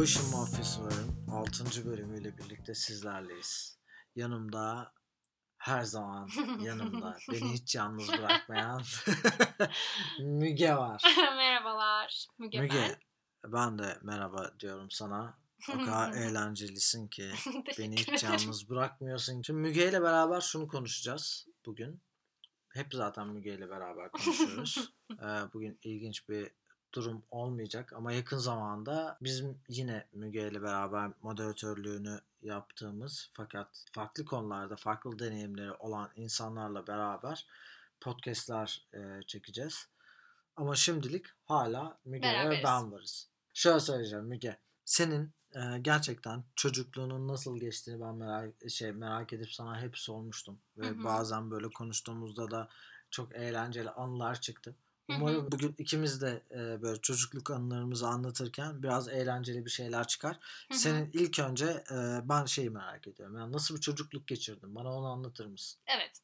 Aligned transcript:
Bu 0.00 0.04
işin 0.04 0.32
varın 0.32 1.26
6. 1.32 1.86
bölümüyle 1.86 2.38
birlikte 2.38 2.74
sizlerleyiz. 2.74 3.78
Yanımda 4.16 4.92
her 5.58 5.82
zaman 5.82 6.28
yanımda 6.60 7.18
beni 7.32 7.52
hiç 7.52 7.74
yalnız 7.74 8.08
bırakmayan 8.08 8.82
Müge 10.20 10.74
var. 10.74 11.02
Merhabalar. 11.16 12.26
Müge, 12.38 12.60
Müge 12.60 12.98
ben 13.44 13.78
de 13.78 13.98
merhaba 14.02 14.52
diyorum 14.60 14.90
sana. 14.90 15.38
O 15.68 15.72
kadar 15.72 16.12
eğlencelisin 16.12 17.08
ki 17.08 17.32
ben. 17.46 17.64
beni 17.78 17.96
hiç 17.96 18.22
yalnız 18.22 18.70
bırakmıyorsun. 18.70 19.42
Şimdi 19.42 19.60
Müge 19.60 19.88
ile 19.88 20.02
beraber 20.02 20.40
şunu 20.40 20.68
konuşacağız 20.68 21.46
bugün. 21.66 22.02
Hep 22.68 22.86
zaten 22.92 23.28
Müge 23.28 23.54
ile 23.54 23.70
beraber 23.70 24.10
konuşuyoruz. 24.10 24.92
Ee, 25.10 25.52
bugün 25.52 25.78
ilginç 25.82 26.28
bir 26.28 26.50
durum 26.92 27.22
olmayacak 27.30 27.92
ama 27.92 28.12
yakın 28.12 28.38
zamanda 28.38 29.18
bizim 29.20 29.58
yine 29.68 30.06
Müge 30.12 30.48
ile 30.48 30.62
beraber 30.62 31.10
moderatörlüğünü 31.22 32.20
yaptığımız 32.42 33.30
fakat 33.32 33.84
farklı 33.92 34.24
konularda 34.24 34.76
farklı 34.76 35.18
deneyimleri 35.18 35.72
olan 35.72 36.10
insanlarla 36.16 36.86
beraber 36.86 37.46
podcastler 38.00 38.86
e, 38.94 39.22
çekeceğiz. 39.26 39.88
Ama 40.56 40.76
şimdilik 40.76 41.26
hala 41.44 41.98
Müge 42.04 42.50
ve 42.50 42.62
ben 42.64 42.92
varız. 42.92 43.28
Şöyle 43.54 43.80
söyleyeceğim 43.80 44.24
Müge. 44.24 44.58
Senin 44.84 45.32
e, 45.54 45.78
gerçekten 45.80 46.44
çocukluğunun 46.56 47.28
nasıl 47.28 47.58
geçtiğini 47.58 48.00
ben 48.00 48.14
merak 48.14 48.70
şey 48.70 48.92
merak 48.92 49.32
edip 49.32 49.52
sana 49.52 49.80
hep 49.80 49.98
sormuştum 49.98 50.60
ve 50.76 50.86
Hı 50.86 50.90
hı. 50.90 51.04
bazen 51.04 51.50
böyle 51.50 51.70
konuştuğumuzda 51.70 52.50
da 52.50 52.68
çok 53.10 53.34
eğlenceli 53.34 53.90
anılar 53.90 54.40
çıktı. 54.40 54.74
Umarım 55.16 55.52
bugün 55.52 55.74
ikimiz 55.78 56.22
de 56.22 56.42
e, 56.50 56.82
böyle 56.82 57.00
çocukluk 57.00 57.50
anılarımızı 57.50 58.06
anlatırken 58.06 58.82
biraz 58.82 59.08
eğlenceli 59.08 59.64
bir 59.64 59.70
şeyler 59.70 60.06
çıkar. 60.06 60.38
Senin 60.72 61.10
ilk 61.12 61.38
önce 61.38 61.66
e, 61.66 61.96
ben 62.28 62.44
şeyi 62.44 62.70
merak 62.70 63.06
ediyorum. 63.08 63.36
Yani 63.36 63.52
nasıl 63.52 63.76
bir 63.76 63.80
çocukluk 63.80 64.28
geçirdin? 64.28 64.74
Bana 64.74 64.94
onu 64.94 65.06
anlatır 65.06 65.46
mısın? 65.46 65.80
Evet. 65.86 66.20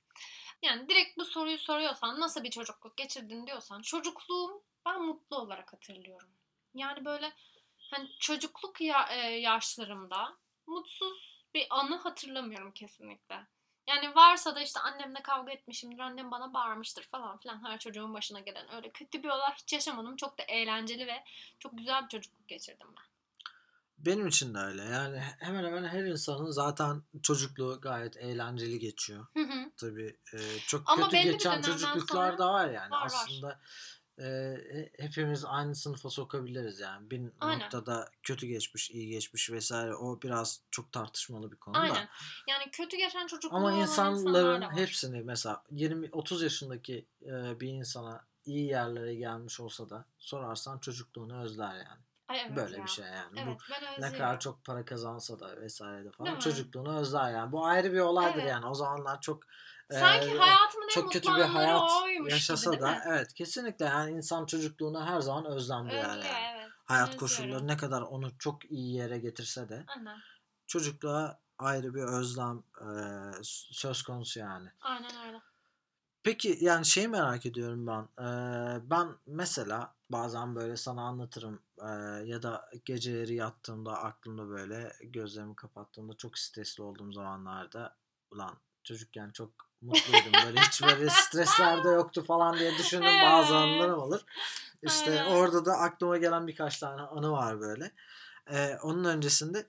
Yani 0.62 0.88
direkt 0.88 1.18
bu 1.18 1.24
soruyu 1.24 1.58
soruyorsan 1.58 2.20
nasıl 2.20 2.44
bir 2.44 2.50
çocukluk 2.50 2.96
geçirdin 2.96 3.46
diyorsan 3.46 3.82
çocukluğum 3.82 4.62
ben 4.86 5.02
mutlu 5.02 5.36
olarak 5.36 5.72
hatırlıyorum. 5.72 6.28
Yani 6.74 7.04
böyle 7.04 7.32
hani 7.90 8.08
çocukluk 8.20 8.80
ya, 8.80 9.08
e, 9.10 9.16
yaşlarımda 9.28 10.36
mutsuz 10.66 11.44
bir 11.54 11.66
anı 11.70 11.96
hatırlamıyorum 11.96 12.72
kesinlikle. 12.72 13.46
Yani 13.88 14.14
varsa 14.14 14.54
da 14.54 14.60
işte 14.60 14.80
annemle 14.80 15.22
kavga 15.22 15.52
etmişimdir, 15.52 15.98
annem 15.98 16.30
bana 16.30 16.54
bağırmıştır 16.54 17.02
falan 17.02 17.38
filan 17.38 17.64
her 17.64 17.78
çocuğun 17.78 18.14
başına 18.14 18.40
gelen 18.40 18.74
öyle 18.74 18.90
kötü 18.90 19.22
bir 19.22 19.28
olay 19.28 19.54
hiç 19.54 19.72
yaşamadım. 19.72 20.16
Çok 20.16 20.38
da 20.38 20.42
eğlenceli 20.42 21.06
ve 21.06 21.24
çok 21.58 21.78
güzel 21.78 22.04
bir 22.04 22.08
çocukluk 22.08 22.48
geçirdim 22.48 22.88
ben. 22.96 23.04
Benim 23.98 24.26
için 24.26 24.54
de 24.54 24.58
öyle. 24.58 24.84
Yani 24.84 25.18
hemen 25.18 25.64
hemen 25.64 25.84
her 25.84 26.04
insanın 26.04 26.50
zaten 26.50 27.02
çocukluğu 27.22 27.80
gayet 27.80 28.16
eğlenceli 28.16 28.78
geçiyor. 28.78 29.26
Hı 29.36 29.42
hı. 29.42 29.70
Tabii 29.76 30.16
e, 30.34 30.38
çok 30.66 30.82
Ama 30.86 31.08
kötü 31.08 31.22
geçen 31.22 31.62
çocukluklar 31.62 32.38
da 32.38 32.52
var 32.52 32.70
yani. 32.70 32.90
var, 32.90 33.10
var. 33.42 33.58
E, 34.18 34.24
he- 34.72 34.90
hepimiz 34.98 35.44
aynı 35.44 35.74
sınıfa 35.74 36.10
sokabiliriz 36.10 36.80
yani. 36.80 37.10
Bir 37.10 37.22
Aynen. 37.40 37.60
noktada 37.64 38.08
kötü 38.22 38.46
geçmiş, 38.46 38.90
iyi 38.90 39.08
geçmiş 39.08 39.50
vesaire 39.50 39.94
o 39.94 40.22
biraz 40.22 40.60
çok 40.70 40.92
tartışmalı 40.92 41.52
bir 41.52 41.56
konu 41.56 41.74
da. 41.74 41.78
Aynen. 41.78 42.08
Yani 42.48 42.70
kötü 42.72 42.96
geçen 42.96 43.26
çocukluğu 43.26 43.56
Ama 43.56 43.72
insanların 43.72 44.62
da 44.62 44.72
hepsini 44.72 45.22
mesela 45.22 45.62
20 45.70 46.08
30 46.12 46.42
yaşındaki 46.42 47.06
e, 47.22 47.60
bir 47.60 47.68
insana 47.68 48.24
iyi 48.44 48.66
yerlere 48.66 49.14
gelmiş 49.14 49.60
olsa 49.60 49.90
da 49.90 50.04
sorarsan 50.18 50.78
çocukluğunu 50.78 51.42
özler 51.42 51.74
yani. 51.74 52.00
Ay 52.28 52.40
evet 52.40 52.56
Böyle 52.56 52.76
ya. 52.76 52.84
bir 52.84 52.88
şey 52.90 53.04
yani. 53.06 53.40
Evet 53.40 53.58
Bu 53.98 54.02
ne 54.02 54.12
kadar 54.12 54.40
çok 54.40 54.64
para 54.64 54.84
kazansa 54.84 55.40
da 55.40 55.60
vesaire 55.60 56.04
de 56.04 56.10
falan 56.10 56.26
Değil 56.26 56.36
mi? 56.36 56.42
çocukluğunu 56.42 56.98
özler 56.98 57.32
yani. 57.32 57.52
Bu 57.52 57.64
ayrı 57.66 57.92
bir 57.92 58.00
olaydır 58.00 58.38
Evet. 58.40 58.50
yani. 58.50 58.66
O 58.66 58.74
zamanlar 58.74 59.20
çok 59.20 59.42
Sanki 59.90 60.26
e, 60.26 60.38
hayatımın 60.38 60.86
en 60.86 60.94
çok 60.94 61.12
kötü 61.12 61.28
bir 61.36 61.42
hayat 61.42 61.90
yaşasa 62.30 62.70
gibi, 62.70 62.82
da 62.82 63.02
evet 63.06 63.34
kesinlikle 63.34 63.84
yani 63.84 64.10
insan 64.10 64.46
çocukluğunu 64.46 65.06
her 65.06 65.20
zaman 65.20 65.44
özlem 65.44 65.90
duyar 65.90 66.08
yani. 66.08 66.24
evet. 66.24 66.70
Hayat 66.84 67.08
Özlüyorum. 67.08 67.26
koşulları 67.26 67.66
ne 67.66 67.76
kadar 67.76 68.02
onu 68.02 68.38
çok 68.38 68.70
iyi 68.70 68.96
yere 68.96 69.18
getirse 69.18 69.68
de 69.68 69.84
Aynen. 69.86 70.18
çocukluğa 70.66 71.40
ayrı 71.58 71.94
bir 71.94 72.02
özlem 72.02 72.62
e, 72.80 72.88
söz 73.72 74.02
konusu 74.02 74.38
yani. 74.38 74.68
Aynen 74.80 75.26
öyle. 75.26 75.40
Peki 76.26 76.58
yani 76.60 76.86
şeyi 76.86 77.08
merak 77.08 77.46
ediyorum 77.46 77.86
ben. 77.86 78.02
Ee, 78.24 78.90
ben 78.90 79.08
mesela 79.26 79.94
bazen 80.10 80.54
böyle 80.54 80.76
sana 80.76 81.02
anlatırım 81.02 81.62
ee, 81.82 81.86
ya 82.24 82.42
da 82.42 82.70
geceleri 82.84 83.34
yattığımda 83.34 84.02
aklımda 84.02 84.48
böyle 84.48 84.92
gözlerimi 85.02 85.56
kapattığımda 85.56 86.16
çok 86.16 86.38
stresli 86.38 86.82
olduğum 86.82 87.12
zamanlarda 87.12 87.96
ulan 88.30 88.58
çocukken 88.82 89.30
çok 89.30 89.50
mutluydum 89.82 90.32
böyle 90.44 90.60
hiç 90.60 90.82
böyle 90.84 91.10
stresler 91.10 91.84
de 91.84 91.88
yoktu 91.88 92.24
falan 92.24 92.58
diye 92.58 92.70
düşündüğüm 92.78 93.22
bazı 93.22 93.54
Evet. 93.54 93.62
anlarım 93.62 93.98
olur. 93.98 94.20
İşte 94.82 95.10
Aynen. 95.10 95.26
orada 95.26 95.64
da 95.64 95.72
aklıma 95.72 96.16
gelen 96.16 96.46
birkaç 96.46 96.78
tane 96.78 97.02
anı 97.02 97.32
var 97.32 97.60
böyle. 97.60 97.92
Ee, 98.50 98.78
onun 98.82 99.04
öncesinde 99.04 99.66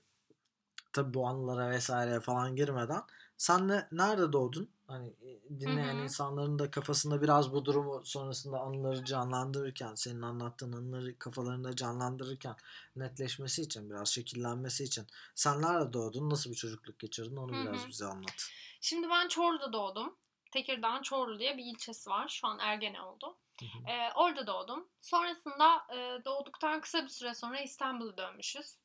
tabii 0.92 1.14
bu 1.14 1.26
anılara 1.26 1.70
vesaire 1.70 2.20
falan 2.20 2.56
girmeden 2.56 3.02
sen 3.38 3.68
ne, 3.68 3.88
nerede 3.92 4.32
doğdun? 4.32 4.70
Hani 4.86 5.08
e, 5.08 5.60
dinleyen 5.60 5.96
Hı 5.96 5.98
hı. 5.98 6.04
insanların 6.04 6.58
da 6.58 6.70
kafasında 6.70 7.22
biraz 7.22 7.52
bu 7.52 7.64
durumu 7.64 8.02
sonrasında 8.04 8.60
anıları 8.60 9.04
canlandırırken, 9.04 9.94
senin 9.94 10.22
anlattığın 10.22 10.72
anıları 10.72 11.18
kafalarında 11.18 11.76
canlandırırken 11.76 12.56
netleşmesi 12.96 13.62
için, 13.62 13.90
biraz 13.90 14.08
şekillenmesi 14.08 14.84
için 14.84 15.06
sen 15.34 15.62
nerede 15.62 15.92
doğdun? 15.92 16.30
Nasıl 16.30 16.50
bir 16.50 16.56
çocukluk 16.56 16.98
geçirdin? 16.98 17.36
Onu 17.36 17.52
Hı 17.52 17.60
biraz 17.60 17.88
bize 17.88 18.06
anlat. 18.06 18.50
Şimdi 18.80 19.10
ben 19.10 19.28
Çorlu'da 19.28 19.72
doğdum. 19.72 20.16
Tekirdağ 20.52 21.02
Çorlu 21.02 21.38
diye 21.38 21.56
bir 21.56 21.64
ilçesi 21.64 22.10
var. 22.10 22.28
Şu 22.28 22.46
an 22.46 22.58
Ergene 22.58 23.02
oldu. 23.02 23.36
Hı 23.60 23.64
hı. 23.66 23.90
Ee, 23.92 24.12
orada 24.14 24.46
doğdum. 24.46 24.88
Sonrasında 25.00 25.82
e, 25.94 26.24
doğduktan 26.24 26.80
kısa 26.80 27.02
bir 27.04 27.08
süre 27.08 27.34
sonra 27.34 27.60
İstanbul'a 27.60 28.16
dönmüşüz. 28.16 28.76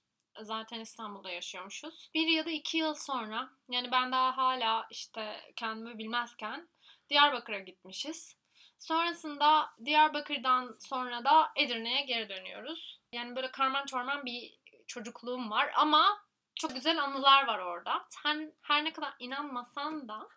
Zaten 0.42 0.80
İstanbul'da 0.80 1.30
yaşıyormuşuz. 1.30 2.10
Bir 2.14 2.28
ya 2.28 2.46
da 2.46 2.50
iki 2.50 2.78
yıl 2.78 2.94
sonra 2.94 3.50
yani 3.70 3.92
ben 3.92 4.12
daha 4.12 4.38
hala 4.38 4.88
işte 4.92 5.54
kendimi 5.56 5.98
bilmezken 5.98 6.70
Diyarbakır'a 7.10 7.60
gitmişiz. 7.60 8.36
Sonrasında 8.80 9.70
Diyarbakır'dan 9.86 10.78
sonra 10.80 11.24
da 11.24 11.52
Edirne'ye 11.56 12.02
geri 12.02 12.30
dönüyoruz. 12.30 13.02
Yani 13.12 13.36
böyle 13.36 13.52
karman 13.52 13.86
çorman 13.86 14.26
bir 14.26 14.60
çocukluğum 14.88 15.50
var 15.50 15.72
ama 15.76 16.26
çok 16.56 16.76
güzel 16.76 17.04
anılar 17.04 17.48
var 17.48 17.60
orada. 17.60 18.06
Sen 18.10 18.54
her 18.62 18.84
ne 18.84 18.94
kadar 18.94 19.14
inanmasan 19.20 20.08
da 20.08 20.30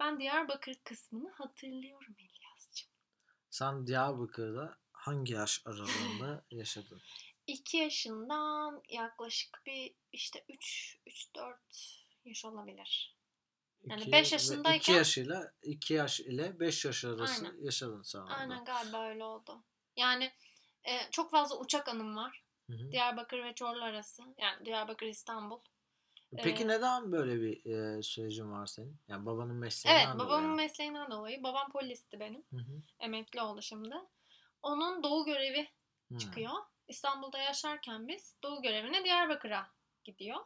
ben 0.00 0.20
Diyarbakır 0.20 0.74
kısmını 0.84 1.30
hatırlıyorum 1.30 2.14
İlyas'cığım. 2.18 2.90
Sen 3.50 3.86
Diyarbakır'da 3.86 4.78
hangi 4.92 5.32
yaş 5.32 5.62
aralığında 5.66 6.44
yaşadın? 6.50 7.00
2 7.46 7.76
yaşından 7.76 8.82
yaklaşık 8.88 9.62
bir 9.66 9.94
işte 10.12 10.44
3 10.48 10.98
3 11.06 11.34
4 11.34 11.58
yaş 12.24 12.44
olabilir. 12.44 13.16
Yani 13.84 14.02
İki 14.02 14.12
beş 14.12 14.32
ve 14.32 14.36
yaşındayken- 14.36 14.76
iki 14.76 14.92
yaşıyla 14.92 15.52
2 15.62 15.94
yaş 15.94 16.20
ile 16.20 16.60
5 16.60 16.84
yaş 16.84 17.04
arası 17.04 17.46
Aynen. 17.46 17.64
yaşadın 17.64 18.02
sen. 18.02 18.20
Aynen 18.20 18.64
galiba 18.64 19.08
öyle 19.08 19.24
oldu. 19.24 19.64
Yani 19.96 20.32
e, 20.84 21.10
çok 21.10 21.30
fazla 21.30 21.58
uçak 21.58 21.88
anım 21.88 22.16
var. 22.16 22.44
Hı 22.70 22.72
hı. 22.72 22.92
Diyarbakır 22.92 23.44
ve 23.44 23.54
Çorlu 23.54 23.84
arası. 23.84 24.22
Yani 24.38 24.64
Diyarbakır 24.64 25.06
İstanbul. 25.06 25.60
Peki 26.36 26.62
Ee, 26.64 26.68
neden 26.68 27.12
böyle 27.12 27.40
bir 27.40 27.64
e, 27.70 28.02
sürecin 28.02 28.52
var 28.52 28.66
senin? 28.66 28.96
Yani 29.08 29.26
babanın 29.26 29.56
mesleğinden 29.56 30.04
Evet 30.06 30.14
dolayı. 30.14 30.28
babamın 30.28 30.56
mesleğinden 30.56 31.10
dolayı. 31.10 31.42
Babam 31.42 31.72
polisti 31.72 32.20
benim. 32.20 32.44
Hı 32.50 32.56
hı. 32.56 32.82
Emekli 33.00 33.40
oldu 33.42 33.62
şimdi. 33.62 33.94
Onun 34.62 35.02
doğu 35.02 35.24
görevi 35.24 35.68
Hı. 36.12 36.18
çıkıyor. 36.18 36.52
İstanbul'da 36.92 37.38
yaşarken 37.38 38.08
biz 38.08 38.34
doğu 38.42 38.62
görevine 38.62 39.04
Diyarbakır'a 39.04 39.66
gidiyor. 40.04 40.38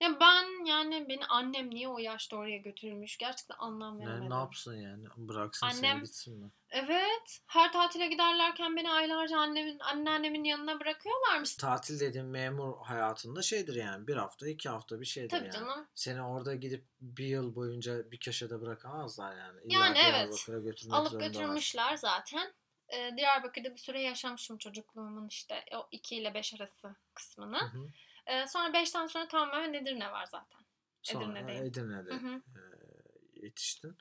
Ya 0.00 0.20
ben 0.20 0.64
yani 0.64 1.08
beni 1.08 1.26
annem 1.26 1.70
niye 1.70 1.88
o 1.88 1.98
yaşta 1.98 2.36
oraya 2.36 2.56
götürmüş 2.58 3.18
gerçekten 3.18 3.56
anlam 3.58 3.98
veremedim. 3.98 4.24
Ne, 4.24 4.30
ne 4.30 4.34
yapsın 4.34 4.76
yani? 4.76 5.04
Bıraksın 5.16 5.68
seni 5.68 5.90
Annem- 5.90 6.04
gitsin 6.04 6.38
mi? 6.38 6.50
Evet. 6.70 7.40
Her 7.46 7.72
tatile 7.72 8.06
giderlerken 8.06 8.76
beni 8.76 8.90
aylarca 8.90 9.38
annemin 9.38 9.78
anneannemin 9.78 10.44
yanına 10.44 10.80
bırakıyorlarmış. 10.80 11.56
Tatil 11.56 12.00
dediğin 12.00 12.26
memur 12.26 12.78
hayatında 12.84 13.42
şeydir 13.42 13.74
yani. 13.74 14.06
Bir 14.06 14.16
hafta, 14.16 14.48
iki 14.48 14.68
hafta 14.68 15.00
bir 15.00 15.06
şeydir 15.06 15.30
Tabii 15.30 15.44
yani. 15.44 15.52
canım. 15.52 15.86
Seni 15.94 16.22
orada 16.22 16.54
gidip 16.54 16.84
bir 17.00 17.26
yıl 17.26 17.54
boyunca 17.54 18.10
bir 18.10 18.18
köşede 18.18 18.60
bırakamazlar 18.60 19.36
yani. 19.36 19.60
İlla 19.64 19.86
Yani 19.86 19.98
evet. 19.98 20.48
Alıp 20.90 21.20
götürmüşler 21.20 21.96
zaten. 21.96 22.52
Ee, 22.92 23.16
Diyarbakır'da 23.16 23.72
bir 23.72 23.78
süre 23.78 24.00
yaşamışım 24.02 24.58
çocukluğumun 24.58 25.28
işte 25.28 25.64
o 25.76 25.88
2 25.90 26.16
ile 26.16 26.34
5 26.34 26.54
arası 26.54 26.96
kısmını. 27.14 27.58
Hı 27.60 27.78
hı. 27.78 27.88
Ee, 28.26 28.46
sonra 28.46 28.72
5'ten 28.72 29.06
sonra 29.06 29.28
tamamen 29.28 29.74
Edirne 29.74 30.12
var 30.12 30.26
zaten. 30.26 30.58
Sonra 31.02 31.24
Edirne'deyim. 31.24 31.64
Edirne'de 31.64 32.10
Hı 32.10 32.16
hı. 32.16 32.42
e, 32.56 32.62
yetiştin. 33.42 33.96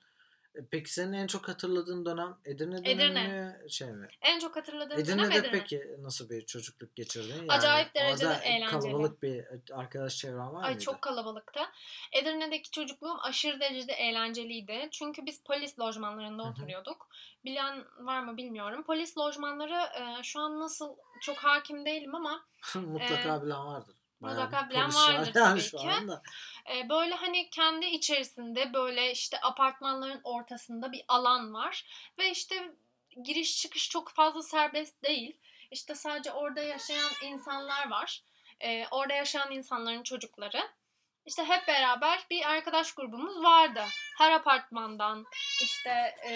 E, 0.57 0.65
Peki 0.71 0.93
senin 0.93 1.13
en 1.13 1.27
çok 1.27 1.47
hatırladığın 1.47 2.05
dönem 2.05 2.37
Edirne 2.45 2.85
dönemi 2.85 2.89
Edirne. 3.03 3.27
mi 3.63 3.71
şey 3.71 3.91
mi? 3.91 4.07
En 4.21 4.39
çok 4.39 4.55
hatırladığım 4.55 4.89
dönem 4.97 5.19
Edirne'de 5.19 5.35
Edirne. 5.35 5.51
peki 5.51 5.83
nasıl 5.99 6.29
bir 6.29 6.45
çocukluk 6.45 6.95
geçirdin? 6.95 7.35
Yani 7.37 7.51
Acayip 7.51 7.95
derecede 7.95 8.27
orada 8.27 8.39
eğlenceli. 8.43 8.69
Kalabalık 8.81 9.23
bir 9.23 9.45
arkadaş 9.73 10.17
çevren 10.17 10.53
var 10.53 10.63
Ay 10.63 10.69
mıydı? 10.71 10.83
çok 10.83 11.01
kalabalıktı. 11.01 11.59
Edirne'deki 12.13 12.71
çocukluğum 12.71 13.17
aşırı 13.21 13.59
derecede 13.59 13.93
eğlenceliydi. 13.93 14.87
Çünkü 14.91 15.25
biz 15.25 15.43
polis 15.43 15.79
lojmanlarında 15.79 16.43
oturuyorduk. 16.43 17.07
Bilen 17.45 17.85
var 17.99 18.23
mı 18.23 18.37
bilmiyorum. 18.37 18.83
Polis 18.83 19.17
lojmanları 19.17 19.73
e, 20.19 20.23
şu 20.23 20.39
an 20.39 20.59
nasıl 20.59 20.95
çok 21.21 21.37
hakim 21.37 21.85
değilim 21.85 22.15
ama 22.15 22.45
mutlaka 22.75 23.35
Ee, 23.37 23.41
bilen 23.45 23.65
vardır. 23.65 23.95
Mutlaka 24.19 24.69
bilen 24.69 24.93
vardır 24.93 25.33
tabii 25.33 25.61
ki. 25.61 25.89
anda. 25.89 26.21
e, 26.75 26.89
böyle 26.89 27.15
hani 27.15 27.49
kendi 27.49 27.85
içerisinde 27.85 28.73
böyle 28.73 29.11
işte 29.11 29.41
apartmanların 29.41 30.21
ortasında 30.23 30.91
bir 30.91 31.05
alan 31.07 31.53
var. 31.53 31.85
Ve 32.19 32.31
işte 32.31 32.75
giriş 33.23 33.61
çıkış 33.61 33.89
çok 33.89 34.09
fazla 34.09 34.41
serbest 34.41 35.03
değil. 35.03 35.37
İşte 35.71 35.95
sadece 35.95 36.31
orada 36.31 36.61
yaşayan 36.61 37.11
insanlar 37.23 37.89
var. 37.89 38.23
E, 38.59 38.87
orada 38.87 39.13
yaşayan 39.13 39.51
insanların 39.51 40.03
çocukları. 40.03 40.61
İşte 41.25 41.43
hep 41.43 41.67
beraber 41.67 42.25
bir 42.29 42.49
arkadaş 42.49 42.91
grubumuz 42.95 43.43
vardı. 43.43 43.83
Her 44.17 44.31
apartmandan 44.31 45.25
işte 45.61 46.15
e, 46.29 46.31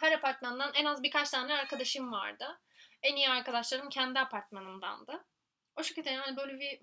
her 0.00 0.12
apartmandan 0.12 0.70
en 0.74 0.84
az 0.84 1.02
birkaç 1.02 1.30
tane 1.30 1.54
arkadaşım 1.54 2.12
vardı. 2.12 2.60
En 3.02 3.16
iyi 3.16 3.30
arkadaşlarım 3.30 3.88
kendi 3.88 4.20
apartmanımdandı. 4.20 5.24
O 5.80 5.82
şekilde 5.82 6.10
yani 6.10 6.36
böyle 6.36 6.60
bir 6.60 6.80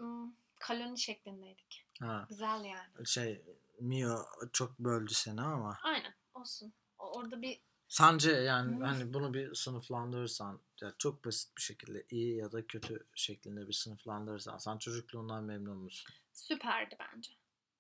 koloni 0.68 0.98
şeklindeydik. 1.00 1.86
Ha, 2.00 2.26
Güzel 2.30 2.64
yani. 2.64 3.08
şey 3.08 3.46
Mio 3.80 4.26
çok 4.54 4.80
böldü 4.80 5.14
seni 5.14 5.42
ama 5.42 5.78
Aynen 5.84 6.14
olsun. 6.34 6.74
O- 7.00 7.12
Orada 7.20 7.42
bir 7.42 7.62
sence 7.88 8.32
yani 8.32 8.80
Hı. 8.80 8.84
hani 8.86 9.14
bunu 9.14 9.34
bir 9.34 9.54
sınıflandırırsan 9.56 10.62
ya 10.82 10.94
çok 10.98 11.26
basit 11.26 11.58
bir 11.58 11.62
şekilde 11.62 12.06
iyi 12.10 12.38
ya 12.38 12.52
da 12.52 12.68
kötü 12.68 13.08
şeklinde 13.16 13.68
bir 13.68 13.74
sınıflandırırsan 13.74 14.58
sen 14.58 14.78
çocukluğundan 14.78 15.44
memnun 15.44 15.78
musun? 15.78 16.14
süperdi 16.34 16.96
bence. 17.00 17.32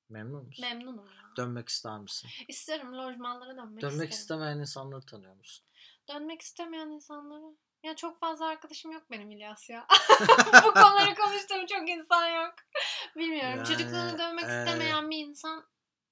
Memnun 0.09 0.45
musun? 0.45 0.65
Memnunum 0.65 1.05
ya. 1.05 1.33
Dönmek 1.37 1.69
ister 1.69 1.99
misin? 1.99 2.29
İsterim 2.47 2.93
lojmanlara 2.93 3.57
dönmek, 3.57 3.81
Dönmek 3.81 3.91
isterim. 3.93 4.09
istemeyen 4.11 4.57
insanları 4.59 5.01
tanıyor 5.05 5.35
musun? 5.35 5.65
Dönmek 6.09 6.41
istemeyen 6.41 6.87
insanları. 6.89 7.55
Ya 7.83 7.95
çok 7.95 8.19
fazla 8.19 8.45
arkadaşım 8.45 8.91
yok 8.91 9.03
benim 9.11 9.31
İlyas 9.31 9.69
ya. 9.69 9.87
Bu 10.65 10.73
konuları 10.73 11.15
konuştuğum 11.15 11.65
çok 11.65 11.89
insan 11.89 12.27
yok. 12.27 12.53
Bilmiyorum. 13.15 13.57
Yani, 13.57 13.67
Çocukluğuna 13.67 14.17
dönmek 14.17 14.45
e, 14.45 14.47
istemeyen 14.47 15.09
bir 15.09 15.17
insan 15.17 15.65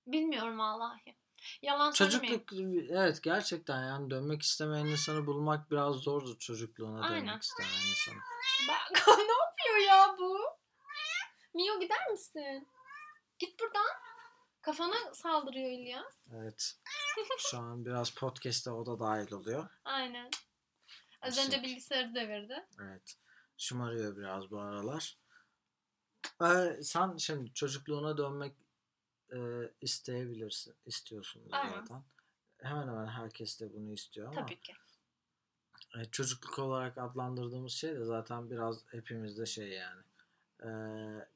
bilmiyorum 0.07 0.59
vallahi. 0.59 1.15
Yalan. 1.62 1.91
Çocukluk 1.91 2.53
evet 2.89 3.23
gerçekten 3.23 3.83
yani 3.83 4.09
dönmek 4.09 4.41
istemeyen 4.41 4.85
insanı 4.85 5.27
bulmak 5.27 5.71
biraz 5.71 5.95
zordur 5.95 6.39
çocukluğuna 6.39 7.06
Aynen. 7.06 7.27
dönmek 7.27 7.44
istemeyen 7.44 7.89
insanı. 7.89 8.19
Ben... 8.69 9.17
ne 9.27 9.33
yapıyor 9.33 9.88
ya 9.88 10.15
bu? 10.19 10.39
Mio 11.53 11.79
gider 11.79 12.07
misin? 12.12 12.67
Git 13.39 13.59
buradan. 13.59 13.85
Kafana 14.62 15.13
saldırıyor 15.13 15.71
İlyas. 15.71 16.19
Evet. 16.33 16.75
Şu 17.38 17.57
an 17.57 17.85
biraz 17.85 18.09
podcast'te 18.09 18.71
o 18.71 18.85
da 18.85 19.00
dahil 19.00 19.31
oluyor. 19.31 19.69
Aynen. 19.85 20.29
Az 21.27 21.45
önce 21.45 21.63
bilgisayarı 21.63 22.16
devirdi. 22.16 22.66
Evet. 22.81 23.18
Şımarıyor 23.57 24.18
biraz 24.18 24.51
bu 24.51 24.60
aralar. 24.60 25.18
Ee, 26.42 26.83
sen 26.83 27.18
şimdi 27.18 27.54
çocukluğuna 27.54 28.18
dönmek 28.18 28.54
e, 29.33 29.38
isteyebilirsin. 29.81 30.75
istiyorsun 30.86 31.42
zaten. 31.51 32.04
Hemen 32.57 32.88
hemen 32.88 33.07
herkes 33.07 33.60
de 33.62 33.74
bunu 33.74 33.92
istiyor 33.94 34.27
ama 34.27 34.45
Tabii 34.45 34.60
ki. 34.60 34.74
e, 36.00 36.06
çocukluk 36.06 36.60
olarak 36.60 36.98
adlandırdığımız 36.98 37.72
şey 37.72 37.95
de 37.95 38.04
zaten 38.06 38.50
biraz 38.50 38.86
hepimizde 38.92 39.45
şey 39.45 39.69
yani 39.69 40.01
e, 40.63 40.69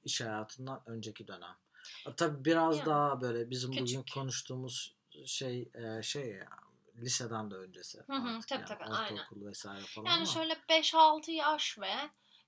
iş 0.03 0.21
hayatından 0.21 0.81
önceki 0.85 1.27
dönem. 1.27 1.55
E, 2.07 2.15
Tabii 2.15 2.45
biraz 2.45 2.77
Yani, 2.77 2.85
daha 2.85 3.21
böyle 3.21 3.49
bizim 3.49 3.71
bugün 3.71 3.85
küçük. 3.85 4.13
konuştuğumuz 4.13 4.95
şey 5.25 5.69
e, 5.73 6.01
şey 6.03 6.27
ya 6.29 6.49
liseden 7.01 7.51
de 7.51 7.55
öncesi. 7.55 7.99
Hı 8.07 8.13
hı, 8.13 8.39
tabii 8.49 8.59
yani, 8.61 8.65
tabii, 8.67 8.83
aynen. 8.83 9.13
Ortaokul 9.13 9.45
vesaire 9.45 9.85
falan 9.85 10.05
Yani 10.05 10.17
ama 10.17 10.25
şöyle 10.25 10.53
5-6 10.53 11.31
yaş 11.31 11.79
ve 11.79 11.93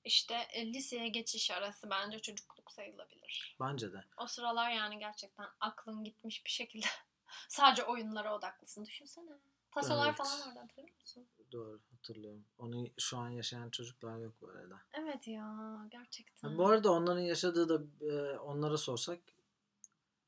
işte 0.03 0.33
e, 0.53 0.73
liseye 0.73 1.07
geçiş 1.07 1.51
arası 1.51 1.89
bence 1.89 2.19
çocukluk 2.19 2.71
sayılabilir. 2.71 3.55
bence 3.59 3.93
de. 3.93 4.05
O 4.17 4.27
sıralar 4.27 4.71
yani 4.71 4.99
gerçekten 4.99 5.45
aklın 5.59 6.03
gitmiş 6.03 6.45
bir 6.45 6.49
şekilde 6.51 6.87
sadece 7.49 7.83
oyunlara 7.83 8.35
odaklısın. 8.35 8.85
Düşünsene. 8.85 9.31
Tasolar 9.71 10.07
Evet. 10.07 10.17
falan 10.17 10.39
vardı 10.39 10.59
hatırlıyor 10.59 10.95
musun? 10.99 11.27
Doğru 11.51 11.81
hatırlıyorum. 11.91 12.45
Onu 12.57 12.87
şu 12.99 13.17
an 13.17 13.29
yaşayan 13.29 13.69
çocuklar 13.69 14.17
yok 14.19 14.33
bu 14.41 14.47
arada. 14.49 14.81
Evet 14.93 15.27
ya 15.27 15.77
gerçekten. 15.91 16.49
Ha, 16.49 16.57
Bu 16.57 16.67
arada 16.67 16.91
onların 16.91 17.21
yaşadığı 17.21 17.69
da 17.69 18.05
e, 18.05 18.37
onlara 18.39 18.77
sorsak 18.77 19.19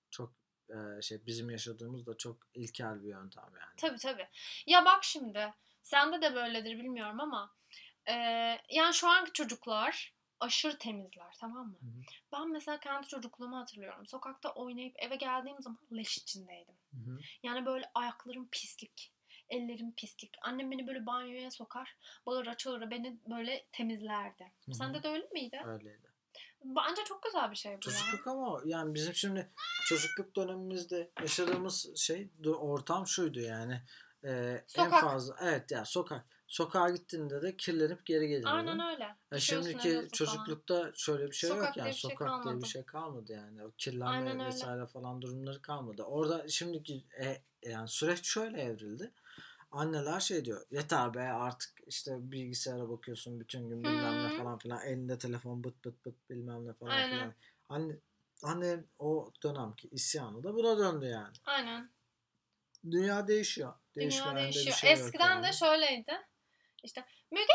çok 0.10 0.34
e, 0.70 1.02
şey 1.02 1.26
bizim 1.26 1.50
yaşadığımız 1.50 2.06
da 2.06 2.18
çok 2.18 2.38
ilkel 2.54 3.04
bir 3.04 3.10
yöntem 3.10 3.44
yani. 3.44 3.76
Tabii 3.78 3.98
tabii. 3.98 4.28
Ya 4.68 4.86
bak 4.86 5.04
şimdi 5.04 5.54
sende 5.84 6.22
de 6.22 6.36
böyledir 6.36 6.80
bilmiyorum 6.80 7.20
ama 7.20 7.54
e, 8.06 8.14
yani 8.70 8.94
şu 8.94 9.08
anki 9.08 9.34
çocuklar 9.34 10.14
aşırı 10.40 10.78
temizler 10.78 11.34
tamam 11.40 11.68
mı? 11.68 11.78
Hı 11.82 11.86
hı. 11.86 12.02
Ben 12.34 12.52
mesela 12.52 12.80
kendi 12.80 13.08
çocukluğumu 13.08 13.58
hatırlıyorum. 13.58 14.08
Sokakta 14.08 14.50
oynayıp 14.54 14.96
eve 14.98 15.16
geldiğim 15.16 15.62
zaman 15.62 15.80
leş 15.92 16.18
içindeydim. 16.18 16.76
Hı 16.92 17.12
hı. 17.12 17.20
Yani 17.44 17.66
böyle 17.66 17.92
ayaklarım 17.96 18.48
pislik. 18.52 19.14
Ellerim 19.50 19.94
pislik. 19.96 20.32
Annem 20.42 20.72
beni 20.72 20.88
böyle 20.88 21.06
banyoya 21.06 21.52
sokar. 21.52 21.98
Bağıra 22.26 22.58
çağıra 22.58 22.92
beni 22.92 23.18
böyle 23.30 23.66
temizlerdi. 23.72 24.44
Hı 24.44 24.72
hı. 24.72 24.76
Sende 24.76 25.04
de 25.04 25.08
öyle 25.08 25.28
miydi? 25.34 25.62
Öyleydi. 25.66 26.03
Bence 26.64 27.04
çok 27.06 27.24
güzel 27.24 27.52
bir 27.52 27.56
şey 27.56 27.72
bu 27.72 27.76
ya. 27.76 27.80
Çocukluk 27.80 28.28
ama 28.28 28.62
yani 28.66 28.94
bizim 28.94 29.14
şimdi 29.14 29.52
çocukluk 29.90 30.36
dönemimizde 30.36 31.12
yaşadığımız 31.22 31.96
şey 31.96 32.30
ortam 32.60 33.08
şuydu 33.08 33.40
yani. 33.40 33.82
E, 34.24 34.32
en 34.32 34.64
Sokak. 34.68 35.02
fazla 35.02 35.36
evet 35.42 35.72
ya 35.72 35.86
sokak. 35.86 36.26
Sokağa 36.48 36.90
gittiğinde 36.90 37.42
de 37.42 37.58
kirlenip 37.58 38.06
geri 38.06 38.28
geliyordun. 38.28 38.58
Aynen 38.58 38.80
öyle. 38.80 39.16
Düşüyorsun, 39.34 39.70
şimdiki 39.70 39.90
ediyorsun 39.90 40.26
falan. 40.26 40.36
çocuklukta 40.36 40.92
şöyle 40.96 41.28
bir 41.28 41.36
şey 41.36 41.50
yok 41.50 41.60
Sokak 41.60 41.78
yani 41.78 41.86
diye 41.86 41.94
bir 41.94 42.00
şey 42.00 42.12
sokak 42.12 42.44
diye 42.46 42.62
bir 42.62 42.68
şey 42.68 42.84
kalmadı 42.86 43.32
yani 43.34 43.66
o 43.66 43.72
kirlenme 43.78 44.06
Aynen 44.06 44.40
öyle. 44.40 44.46
vesaire 44.46 44.86
falan 44.86 45.22
durumları 45.22 45.62
kalmadı. 45.62 46.04
Orada 46.04 46.48
şimdiki 46.48 47.06
e, 47.20 47.42
yani 47.70 47.88
süreç 47.88 48.26
şöyle 48.26 48.62
evrildi. 48.62 49.12
Anneler 49.74 50.20
şey 50.20 50.46
diyor 50.46 50.66
yeter 50.72 51.14
be 51.14 51.22
artık 51.22 51.70
işte 51.88 52.32
bilgisayara 52.32 52.90
bakıyorsun 52.90 53.40
bütün 53.40 53.70
gün 53.70 53.84
bilmem 53.84 54.24
ne 54.24 54.34
Hı. 54.34 54.38
falan 54.38 54.58
filan 54.58 54.86
elinde 54.86 55.18
telefon 55.18 55.64
bıt 55.64 55.86
bıt 55.86 56.06
bıt 56.06 56.30
bilmem 56.30 56.68
ne 56.68 56.74
falan 56.74 56.92
Aynen. 56.92 57.10
filan. 57.10 57.34
Anne, 57.70 57.94
anne 58.44 58.84
o 59.00 59.32
dönemki 59.44 59.88
isyanı 59.88 60.44
da 60.44 60.56
buna 60.56 60.78
döndü 60.78 61.06
yani. 61.06 61.34
Aynen. 61.46 61.90
Dünya 62.92 63.28
değişiyor. 63.28 63.74
Dünya 63.96 64.36
de 64.36 64.40
değişiyor. 64.40 64.76
şey 64.76 64.92
Eskiden 64.92 65.30
yani. 65.30 65.48
de 65.48 65.52
şöyleydi. 65.52 66.14
İşte 66.84 67.06
Müge 67.32 67.54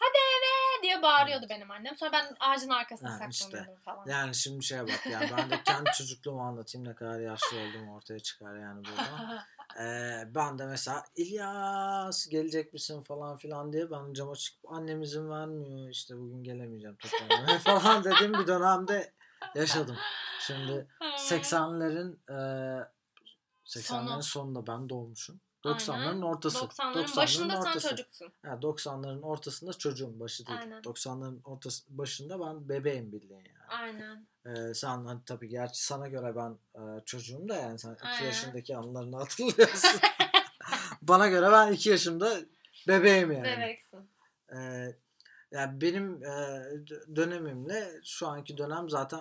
hadi 0.00 0.18
eve 0.18 0.82
diye 0.82 1.02
bağırıyordu 1.02 1.46
benim 1.50 1.70
annem. 1.70 1.96
Sonra 1.96 2.12
ben 2.12 2.36
ağacın 2.40 2.70
arkasına 2.70 3.28
işte. 3.30 3.44
saklanıyordum 3.44 3.82
falan. 3.82 4.06
Yani 4.06 4.34
şimdi 4.34 4.64
şeye 4.64 4.82
bak 4.82 5.06
yani 5.10 5.30
ben 5.38 5.50
de 5.50 5.62
kendi 5.62 5.90
çocukluğumu 5.98 6.42
anlatayım 6.42 6.88
ne 6.88 6.94
kadar 6.94 7.20
yaşlı 7.20 7.56
olduğum 7.56 7.90
ortaya 7.90 8.20
çıkar 8.20 8.58
yani 8.58 8.84
burada. 8.84 9.46
Ee, 9.80 10.28
ben 10.34 10.58
de 10.58 10.66
mesela 10.66 11.04
İlyas 11.16 12.28
gelecek 12.28 12.72
misin 12.72 13.02
falan 13.02 13.36
filan 13.36 13.72
diye 13.72 13.90
ben 13.90 14.12
cama 14.12 14.34
çıkıp 14.34 14.72
annem 14.72 15.02
izin 15.02 15.30
vermiyor 15.30 15.88
işte 15.88 16.18
bugün 16.18 16.42
gelemeyeceğim 16.42 16.96
falan 17.64 18.04
dediğim 18.04 18.32
bir 18.32 18.46
dönemde 18.46 19.12
yaşadım. 19.54 19.96
Şimdi 20.40 20.86
80'lerin 21.00 22.16
e, 22.28 22.34
80'lerin 23.64 23.82
Sonu. 23.82 24.22
sonunda 24.22 24.66
ben 24.66 24.88
doğmuşum. 24.88 25.40
Aynen. 25.64 25.78
90'ların 25.78 26.24
ortası. 26.24 26.58
90'ların 26.58 27.16
başında 27.16 27.52
sen 27.62 27.70
ortası. 27.70 27.88
çocuksun. 27.88 28.32
Ha, 28.42 28.58
90'ların 28.62 29.22
ortasında 29.22 29.72
çocuğum 29.72 30.20
başı 30.20 30.46
değil. 30.46 30.58
Aynen. 30.58 30.82
90'ların 30.82 31.42
ortası 31.44 31.84
başında 31.88 32.40
ben 32.40 32.68
bebeğim 32.68 33.12
bildiğin 33.12 33.44
yani. 33.44 33.68
Aynen. 33.68 34.26
Ee, 34.46 34.74
sen 34.74 35.04
hani 35.04 35.20
tabii 35.26 35.48
gerçi 35.48 35.84
sana 35.84 36.08
göre 36.08 36.36
ben 36.36 36.58
e, 36.74 37.04
çocuğum 37.04 37.48
da 37.48 37.54
yani 37.56 37.78
sen 37.78 37.94
2 37.94 38.04
Aynen. 38.06 38.24
yaşındaki 38.26 38.76
anılarını 38.76 39.16
hatırlıyorsun. 39.16 40.00
Bana 41.02 41.28
göre 41.28 41.52
ben 41.52 41.72
2 41.72 41.88
yaşımda 41.90 42.36
bebeğim 42.88 43.32
yani. 43.32 43.44
Bebeksin. 43.44 44.10
Ee, 44.56 44.96
yani 45.50 45.80
benim 45.80 46.24
e, 46.24 46.28
dö- 46.28 47.16
dönemimle 47.16 48.00
şu 48.04 48.28
anki 48.28 48.58
dönem 48.58 48.90
zaten 48.90 49.20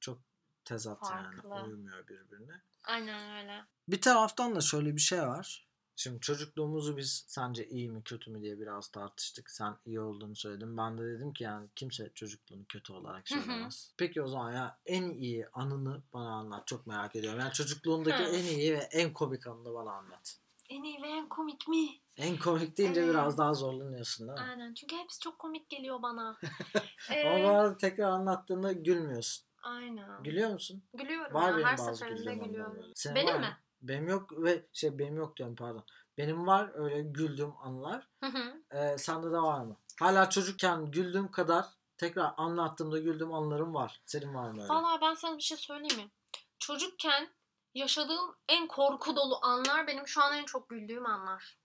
çok 0.00 0.18
tezat 0.64 1.00
Farklı. 1.00 1.48
yani 1.48 1.62
uymuyor 1.68 2.08
birbirine. 2.08 2.60
Aynen 2.90 3.38
öyle. 3.42 3.64
Bir 3.88 4.00
taraftan 4.00 4.54
da 4.56 4.60
şöyle 4.60 4.96
bir 4.96 5.00
şey 5.00 5.20
var. 5.22 5.66
Şimdi 5.96 6.20
çocukluğumuzu 6.20 6.96
biz 6.96 7.24
sence 7.26 7.68
iyi 7.68 7.88
mi 7.90 8.02
kötü 8.04 8.30
mü 8.30 8.42
diye 8.42 8.60
biraz 8.60 8.88
tartıştık. 8.88 9.50
Sen 9.50 9.76
iyi 9.86 10.00
olduğunu 10.00 10.36
söyledin. 10.36 10.76
Ben 10.76 10.98
de 10.98 11.02
dedim 11.02 11.32
ki 11.32 11.44
yani 11.44 11.68
kimse 11.76 12.10
çocukluğunu 12.14 12.64
kötü 12.68 12.92
olarak 12.92 13.30
Hı 13.30 13.34
hı. 13.34 13.42
söylemez. 13.42 13.94
Peki 13.96 14.22
o 14.22 14.28
zaman 14.28 14.52
ya 14.52 14.78
en 14.86 15.10
iyi 15.10 15.48
anını 15.52 16.02
bana 16.12 16.30
anlat. 16.30 16.66
Çok 16.66 16.86
merak 16.86 17.16
ediyorum. 17.16 17.40
Yani 17.40 17.52
çocukluğundaki 17.52 18.22
Hı. 18.24 18.28
en 18.28 18.44
iyi 18.44 18.72
ve 18.72 18.78
en 18.78 19.12
komik 19.12 19.46
anını 19.46 19.74
bana 19.74 19.90
anlat. 19.92 20.38
En 20.68 20.82
iyi 20.82 21.02
ve 21.02 21.08
en 21.08 21.28
komik 21.28 21.68
mi? 21.68 21.88
En 22.16 22.38
komik 22.38 22.78
deyince 22.78 23.00
Evet. 23.00 23.10
biraz 23.10 23.38
daha 23.38 23.54
zorlanıyorsun 23.54 24.28
değil 24.28 24.38
mi? 24.40 24.44
Aynen 24.50 24.74
çünkü 24.74 24.96
hepsi 24.96 25.20
çok 25.20 25.38
komik 25.38 25.68
geliyor 25.70 26.02
bana. 26.02 26.38
Ama 27.10 27.16
Ee, 27.16 27.46
arada 27.46 27.76
tekrar 27.76 28.10
anlattığında 28.10 28.72
gülmüyorsun. 28.72 29.49
Aynen. 29.62 30.22
Gülüyor 30.22 30.50
musun? 30.50 30.82
Gülüyorum 30.94 31.34
Var 31.34 31.48
ya 31.50 31.56
benim 31.56 31.66
her 31.66 31.76
seferinde 31.76 32.34
gülüyorum. 32.34 32.76
böyle. 32.76 32.92
Senin 32.94 33.16
Benim 33.16 33.34
mı? 33.34 33.40
mi? 33.40 33.56
Benim 33.82 34.08
yok 34.08 34.32
ve 34.42 34.66
şey 34.72 34.98
benim 34.98 35.16
yok 35.16 35.36
diyorum 35.36 35.56
pardon. 35.56 35.84
Benim 36.18 36.46
var 36.46 36.70
öyle 36.74 37.02
güldüğüm 37.02 37.52
anılar. 37.62 38.08
Hı 38.24 38.26
hı. 38.30 38.62
Ee, 38.76 38.98
sende 38.98 39.26
de 39.32 39.38
var 39.38 39.60
mı? 39.64 39.76
Hala 40.00 40.30
çocukken 40.30 40.90
güldüğüm 40.90 41.30
kadar 41.30 41.64
tekrar 41.96 42.32
anlattığımda 42.36 42.98
güldüğüm 42.98 43.34
anılarım 43.34 43.74
var. 43.74 44.00
Senin 44.04 44.34
var 44.34 44.50
mı 44.50 44.62
öyle? 44.62 44.68
Vallahi 44.74 45.00
ben 45.00 45.14
sana 45.14 45.36
bir 45.36 45.42
şey 45.42 45.56
söyleyeyim 45.58 45.96
mi? 46.04 46.10
Çocukken 46.58 47.28
yaşadığım 47.74 48.36
en 48.48 48.68
korku 48.68 49.16
dolu 49.16 49.38
anlar 49.42 49.86
benim 49.86 50.06
şu 50.08 50.22
an 50.22 50.36
en 50.36 50.44
çok 50.44 50.68
güldüğüm 50.68 51.06
anlar. 51.06 51.58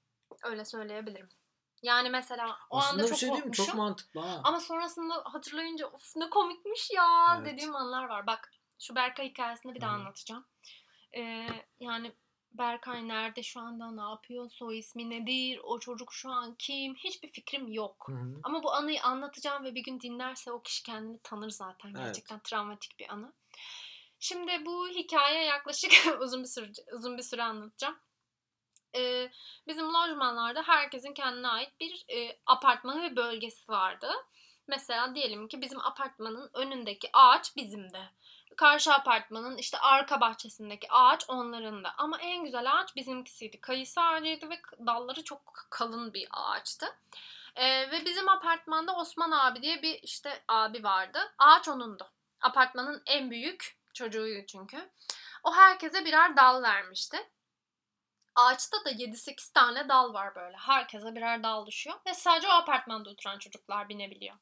Öyle 0.44 0.66
söyleyebilirim. 0.66 1.30
Yani 1.86 2.10
mesela 2.10 2.58
o 2.70 2.78
Aslında 2.78 3.02
anda 3.04 3.10
çok 3.10 3.18
şey 3.18 3.30
korkmuşum. 3.30 3.66
Çok 3.66 3.76
mantıklı 3.76 4.22
ha. 4.22 4.42
Ama 4.44 4.60
sonrasında 4.60 5.22
hatırlayınca 5.26 5.88
of 5.88 6.16
ne 6.16 6.30
komikmiş 6.30 6.92
ya 6.92 7.38
Evet. 7.38 7.54
dediğim 7.54 7.76
anlar 7.76 8.06
var. 8.06 8.28
Bak 8.28 8.52
şu 8.80 8.96
Berkay 8.96 9.30
hikayesini 9.30 9.76
bir 9.76 9.82
daha 9.82 9.92
Hı. 9.92 9.96
anlatacağım. 9.96 10.46
Ee, 11.18 11.48
yani 11.80 12.12
Berkay 12.52 13.08
nerede 13.08 13.44
şu 13.44 13.60
anda 13.60 13.92
ne 13.92 14.02
yapıyor 14.02 14.50
soy 14.50 14.80
ismi 14.80 15.10
nedir 15.10 15.60
o 15.64 15.80
çocuk 15.80 16.14
şu 16.14 16.30
an 16.30 16.56
kim 16.60 16.96
hiçbir 16.96 17.32
fikrim 17.32 17.68
yok. 17.68 18.06
Hı 18.08 18.14
hı. 18.14 18.40
Ama 18.44 18.64
bu 18.64 18.72
anıyı 18.72 19.04
anlatacağım 19.04 19.64
ve 19.64 19.76
bir 19.76 19.84
gün 19.84 20.00
dinlerse 20.00 20.52
o 20.52 20.62
kişi 20.62 20.84
kendini 20.84 21.20
tanır 21.24 21.50
zaten. 21.50 21.90
Evet. 21.90 22.06
Gerçekten 22.06 22.40
travmatik 22.40 23.00
bir 23.00 23.14
anı. 23.14 23.34
Şimdi 24.20 24.66
bu 24.66 24.90
hikaye 24.90 25.44
yaklaşık 25.44 25.92
uzun 26.22 26.44
bir 26.44 26.48
süre 26.48 26.72
uzun 26.94 27.18
bir 27.18 27.24
süre 27.24 27.44
anlatacağım. 27.44 27.98
Ee, 28.96 29.32
bizim 29.68 29.94
lojmanlarda 29.94 30.64
herkesin 30.64 31.14
kendine 31.14 31.48
ait 31.48 31.80
bir 31.80 32.06
e, 32.10 32.38
apartmanı 32.46 33.04
ve 33.04 33.16
bölgesi 33.16 33.72
vardı. 33.72 34.12
Mesela 34.68 35.16
diyelim 35.16 35.48
ki 35.48 35.62
bizim 35.62 35.80
apartmanın 35.80 36.50
önündeki 36.54 37.10
ağaç 37.14 37.56
bizim 37.56 37.94
de. 37.94 38.02
Karşı 38.58 38.94
apartmanın 38.94 39.58
işte 39.58 39.78
arka 39.78 40.22
bahçesindeki 40.22 40.92
ağaç 40.92 41.30
onların 41.30 41.84
da. 41.84 41.94
Ama 41.98 42.18
en 42.20 42.44
güzel 42.44 42.74
ağaç 42.74 42.96
bizimkisiydi. 42.96 43.62
Kayısı 43.62 44.02
ağacıydı 44.02 44.50
ve 44.50 44.62
dalları 44.86 45.24
çok 45.24 45.54
kalın 45.70 46.14
bir 46.14 46.28
ağaçtı. 46.32 46.86
Ee, 47.56 47.92
ve 47.92 48.06
bizim 48.06 48.30
apartmanda 48.30 48.96
Osman 48.96 49.32
abi 49.32 49.62
diye 49.62 49.82
bir 49.82 50.00
işte 50.04 50.44
abi 50.48 50.84
vardı. 50.84 51.20
Ağaç 51.38 51.68
onundu. 51.68 52.12
Apartmanın 52.42 53.04
en 53.06 53.32
büyük 53.32 53.78
çocuğuydu 53.94 54.46
çünkü. 54.48 54.90
O 55.44 55.56
herkese 55.56 56.06
birer 56.06 56.38
dal 56.38 56.64
vermişti. 56.64 57.18
Ağaçta 58.36 58.86
da 58.86 58.92
7-8 58.92 59.54
tane 59.54 59.90
dal 59.90 60.14
var 60.14 60.36
böyle. 60.36 60.58
Herkese 60.58 61.16
birer 61.16 61.44
dal 61.44 61.66
düşüyor. 61.66 61.98
Ve 62.08 62.14
sadece 62.14 62.48
o 62.48 62.52
apartmanda 62.52 63.10
oturan 63.10 63.40
çocuklar 63.40 63.90
binebiliyor. 63.90 64.36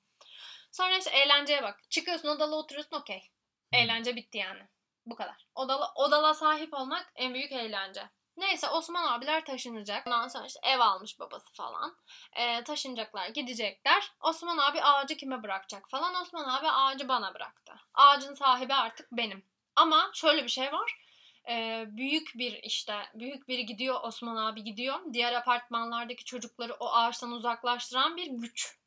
Sonra 0.71 0.97
işte 0.97 1.09
eğlenceye 1.09 1.63
bak. 1.63 1.79
Çıkıyorsun 1.89 2.27
o 2.27 2.39
dala 2.39 2.55
oturuyorsun 2.55 2.95
okey. 2.97 3.31
Eğlence 3.71 4.15
bitti 4.15 4.38
yani. 4.38 4.67
Bu 5.05 5.15
kadar. 5.15 5.47
Odala, 5.55 5.91
odala 5.95 6.33
sahip 6.33 6.73
olmak 6.73 7.12
en 7.15 7.33
büyük 7.33 7.51
eğlence. 7.51 8.09
Neyse 8.38 8.69
Osman 8.69 9.07
abiler 9.07 9.45
taşınacak. 9.45 10.07
Ondan 10.07 10.27
sonra 10.27 10.45
işte 10.45 10.59
ev 10.63 10.79
almış 10.79 11.19
babası 11.19 11.53
falan. 11.53 11.97
Ee, 12.33 12.63
taşınacaklar, 12.63 13.27
gidecekler. 13.27 14.12
Osman 14.21 14.57
abi 14.57 14.81
ağacı 14.83 15.17
kime 15.17 15.43
bırakacak 15.43 15.89
falan. 15.89 16.15
Osman 16.21 16.50
abi 16.50 16.69
ağacı 16.69 17.07
bana 17.07 17.33
bıraktı. 17.33 17.73
Ağacın 17.93 18.33
sahibi 18.33 18.73
artık 18.73 19.12
benim. 19.12 19.45
Ama 19.75 20.12
şöyle 20.13 20.43
bir 20.43 20.50
şey 20.50 20.71
var. 20.73 21.02
Ee, 21.50 21.85
büyük 21.88 22.31
bir 22.35 22.53
işte 22.63 22.95
büyük 23.13 23.47
biri 23.47 23.65
gidiyor 23.65 24.00
Osman 24.03 24.35
abi 24.35 24.63
gidiyor. 24.63 25.00
Diğer 25.13 25.33
apartmanlardaki 25.33 26.23
çocukları 26.23 26.73
o 26.73 26.93
ağaçtan 26.93 27.31
uzaklaştıran 27.31 28.17
bir 28.17 28.27
güç. 28.27 28.77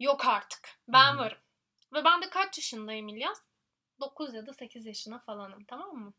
Yok 0.00 0.26
artık. 0.26 0.78
Ben 0.88 1.12
Hı. 1.12 1.18
varım. 1.18 1.38
Ve 1.92 2.04
ben 2.04 2.22
de 2.22 2.30
kaç 2.30 2.58
yaşındayım 2.58 3.08
İlyas? 3.08 3.42
9 4.00 4.34
ya 4.34 4.46
da 4.46 4.52
8 4.52 4.86
yaşına 4.86 5.18
falanım 5.18 5.64
tamam 5.64 5.94
mı? 5.94 6.12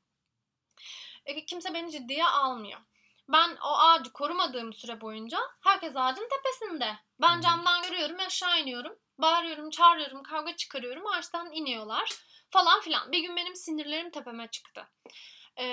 E, 1.25 1.45
kimse 1.45 1.74
beni 1.74 1.91
ciddiye 1.91 2.25
almıyor. 2.25 2.79
Ben 3.29 3.55
o 3.55 3.77
ağacı 3.77 4.13
korumadığım 4.13 4.74
süre 4.74 5.01
boyunca 5.01 5.39
herkes 5.62 5.95
ağacın 5.95 6.29
tepesinde. 6.29 6.95
Ben 7.22 7.41
camdan 7.41 7.81
görüyorum 7.81 8.19
aşağı 8.19 8.62
iniyorum. 8.62 9.00
Bağırıyorum, 9.17 9.69
çağırıyorum, 9.69 10.24
kavga 10.24 10.55
çıkarıyorum. 10.55 11.07
Ağaçtan 11.07 11.51
iniyorlar 11.51 12.10
falan 12.50 12.81
filan. 12.81 13.12
Bir 13.12 13.19
gün 13.19 13.36
benim 13.36 13.55
sinirlerim 13.55 14.12
tepeme 14.12 14.48
çıktı. 14.48 14.88
E, 15.57 15.65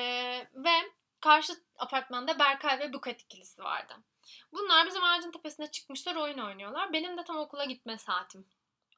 ve 0.54 0.92
karşı 1.20 1.52
apartmanda 1.78 2.38
Berkay 2.38 2.78
ve 2.78 2.92
Bukat 2.92 3.20
ikilisi 3.20 3.62
vardı. 3.62 3.94
Bunlar 4.52 4.86
bizim 4.86 5.04
ağacın 5.04 5.30
tepesine 5.30 5.70
çıkmışlar 5.70 6.16
oyun 6.16 6.38
oynuyorlar. 6.38 6.92
Benim 6.92 7.18
de 7.18 7.24
tam 7.24 7.36
okula 7.36 7.64
gitme 7.64 7.98
saatim. 7.98 8.46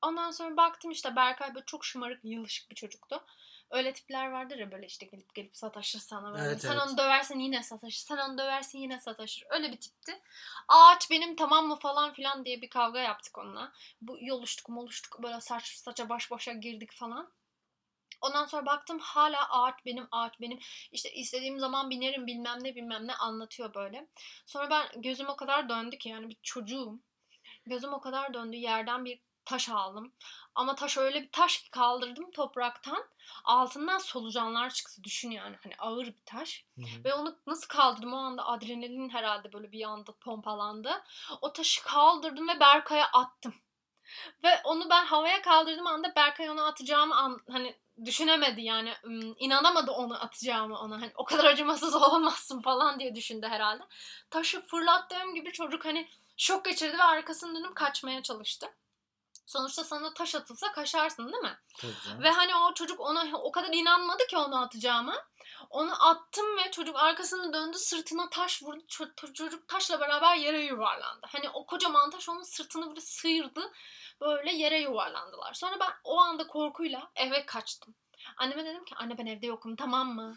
Ondan 0.03 0.31
sonra 0.31 0.57
baktım 0.57 0.91
işte 0.91 1.17
Berkay 1.17 1.55
böyle 1.55 1.67
çok 1.67 1.85
şımarık, 1.85 2.21
yılışık 2.25 2.71
bir 2.71 2.75
çocuktu. 2.75 3.25
Öyle 3.71 3.93
tipler 3.93 4.31
vardır 4.31 4.59
ya 4.59 4.73
böyle 4.73 4.87
işte 4.87 5.07
gelip 5.07 5.35
gelip 5.35 5.57
sataşır 5.57 5.99
sana 5.99 6.33
böyle. 6.33 6.45
Evet, 6.45 6.61
sen 6.61 6.73
evet. 6.73 6.83
onu 6.89 6.99
döversin 6.99 7.39
yine 7.39 7.63
sataşır. 7.63 8.01
Sen 8.01 8.17
onu 8.17 8.39
döversin 8.39 8.79
yine 8.79 9.01
sataşır. 9.01 9.45
Öyle 9.51 9.73
bir 9.73 9.81
tipti. 9.81 10.21
Ağaç 10.69 11.11
benim 11.11 11.37
tamam 11.37 11.67
mı 11.67 11.79
falan 11.79 12.13
filan 12.13 12.45
diye 12.45 12.63
bir 12.63 12.71
kavga 12.71 13.01
yaptık 13.01 13.39
onunla. 13.39 13.73
Bu 14.01 14.19
yoluştuk 14.21 14.69
moluştuk 14.69 15.23
böyle 15.23 15.41
saç 15.41 15.67
saça 15.67 16.09
baş 16.09 16.31
başa 16.31 16.53
girdik 16.53 16.93
falan. 16.93 17.31
Ondan 18.23 18.47
sonra 18.47 18.67
baktım 18.67 18.99
hala 18.99 19.51
ağaç 19.51 19.75
benim 19.87 20.09
ağaç 20.11 20.41
benim. 20.41 20.59
İşte 20.93 21.13
istediğim 21.13 21.59
zaman 21.59 21.91
binerim 21.91 22.27
bilmem 22.27 22.65
ne 22.65 22.75
bilmem 22.75 23.07
ne 23.07 23.15
anlatıyor 23.15 23.75
böyle. 23.75 24.09
Sonra 24.47 24.71
ben 24.71 25.03
gözüm 25.03 25.29
o 25.29 25.37
kadar 25.37 25.69
döndü 25.69 25.99
ki 25.99 26.09
yani 26.09 26.29
bir 26.29 26.37
çocuğum. 26.43 26.99
Gözüm 27.67 27.93
o 27.93 28.01
kadar 28.01 28.35
döndü 28.35 28.57
yerden 28.57 29.05
bir 29.05 29.21
taş 29.45 29.69
aldım. 29.69 30.13
Ama 30.55 30.75
taş 30.75 30.99
öyle 30.99 31.23
bir 31.23 31.33
taş 31.33 31.63
ki 31.63 31.71
kaldırdım 31.71 32.31
topraktan. 32.31 33.05
Altından 33.45 33.99
solucanlar 33.99 34.71
çıktı 34.71 35.05
düşün 35.05 35.31
yani 35.31 35.57
hani 35.63 35.75
ağır 35.79 36.07
bir 36.07 36.25
taş. 36.27 36.65
Hı 36.77 36.83
hı. 36.83 37.05
Ve 37.05 37.15
onu 37.15 37.39
nasıl 37.47 37.69
kaldırdım 37.69 38.13
o 38.13 38.17
anda 38.17 38.47
adrenalin 38.47 39.09
herhalde 39.09 39.53
böyle 39.53 39.73
bir 39.73 39.85
anda 39.85 40.13
pompalandı. 40.13 41.05
O 41.41 41.53
taşı 41.53 41.83
kaldırdım 41.83 42.49
ve 42.49 42.61
Berkay'a 42.61 43.07
attım. 43.07 43.55
Ve 44.45 44.61
onu 44.65 44.91
ben 44.91 45.07
havaya 45.07 45.43
kaldırdığım 45.43 45.87
anda 45.87 46.15
Berkay 46.17 46.51
onu 46.51 46.65
atacağımı 46.65 47.17
an, 47.17 47.41
hani 47.51 47.77
düşünemedi 48.05 48.61
yani 48.61 48.93
inanamadı 49.39 49.91
onu 49.91 50.25
atacağımı 50.25 50.79
ona 50.79 50.95
hani 51.01 51.13
o 51.17 51.25
kadar 51.25 51.45
acımasız 51.45 51.95
olamazsın 51.95 52.63
falan 52.63 53.01
diye 53.01 53.15
düşündü 53.15 53.47
herhalde. 53.47 53.83
Taşı 54.31 54.67
fırlattığım 54.67 55.35
gibi 55.35 55.53
çocuk 55.53 55.85
hani 55.85 56.09
şok 56.37 56.65
geçirdi 56.65 56.99
ve 56.99 57.03
arkasını 57.03 57.59
dönüp 57.59 57.75
kaçmaya 57.75 58.23
çalıştı. 58.23 58.67
Sonuçta 59.47 59.85
sana 59.85 60.15
taş 60.15 60.35
atılsa 60.35 60.73
kaçarsın 60.73 61.33
değil 61.33 61.43
mi? 61.43 61.59
Tabii. 61.81 62.23
Ve 62.23 62.31
hani 62.31 62.57
o 62.57 62.75
çocuk 62.75 63.01
ona 63.01 63.27
o 63.39 63.53
kadar 63.53 63.69
inanmadı 63.73 64.27
ki 64.27 64.37
onu 64.37 64.63
atacağıma. 64.63 65.25
Onu 65.71 66.09
attım 66.09 66.57
ve 66.57 66.71
çocuk 66.71 66.97
arkasını 66.97 67.53
döndü 67.53 67.79
sırtına 67.79 68.31
taş 68.31 68.63
vurdu. 68.63 68.85
Ço- 68.89 69.33
çocuk 69.33 69.69
taşla 69.69 70.01
beraber 70.01 70.37
yere 70.37 70.61
yuvarlandı. 70.65 71.27
Hani 71.33 71.51
o 71.51 71.67
kocaman 71.67 72.11
taş 72.11 72.29
onun 72.29 72.43
sırtını 72.43 72.89
böyle 72.89 73.01
sıyırdı. 73.01 73.73
Böyle 74.21 74.53
yere 74.53 74.79
yuvarlandılar. 74.81 75.55
Sonra 75.55 75.81
ben 75.81 75.91
o 76.05 76.19
anda 76.21 76.47
korkuyla 76.47 77.11
eve 77.17 77.47
kaçtım. 77.47 77.95
Anneme 78.37 78.65
dedim 78.65 78.85
ki 78.85 78.95
anne 78.95 79.19
ben 79.19 79.27
evde 79.27 79.47
yokum 79.47 79.77
tamam 79.77 80.15
mı? 80.15 80.37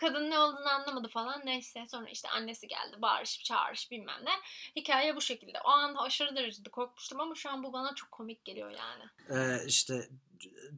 Kadın 0.00 0.30
ne 0.30 0.38
olduğunu 0.38 0.68
anlamadı 0.68 1.08
falan. 1.08 1.42
Neyse 1.44 1.86
sonra 1.86 2.08
işte 2.08 2.28
annesi 2.28 2.68
geldi 2.68 3.02
bağırış 3.02 3.44
çağırış 3.44 3.90
bilmem 3.90 4.20
ne. 4.24 4.32
Hikaye 4.76 5.16
bu 5.16 5.20
şekilde. 5.20 5.60
O 5.64 5.68
anda 5.68 6.00
aşırı 6.00 6.36
derecede 6.36 6.70
korkmuştum 6.70 7.20
ama 7.20 7.34
şu 7.34 7.50
an 7.50 7.62
bu 7.62 7.72
bana 7.72 7.94
çok 7.94 8.12
komik 8.12 8.44
geliyor 8.44 8.70
yani. 8.70 9.04
Ee, 9.30 9.66
işte 9.66 10.08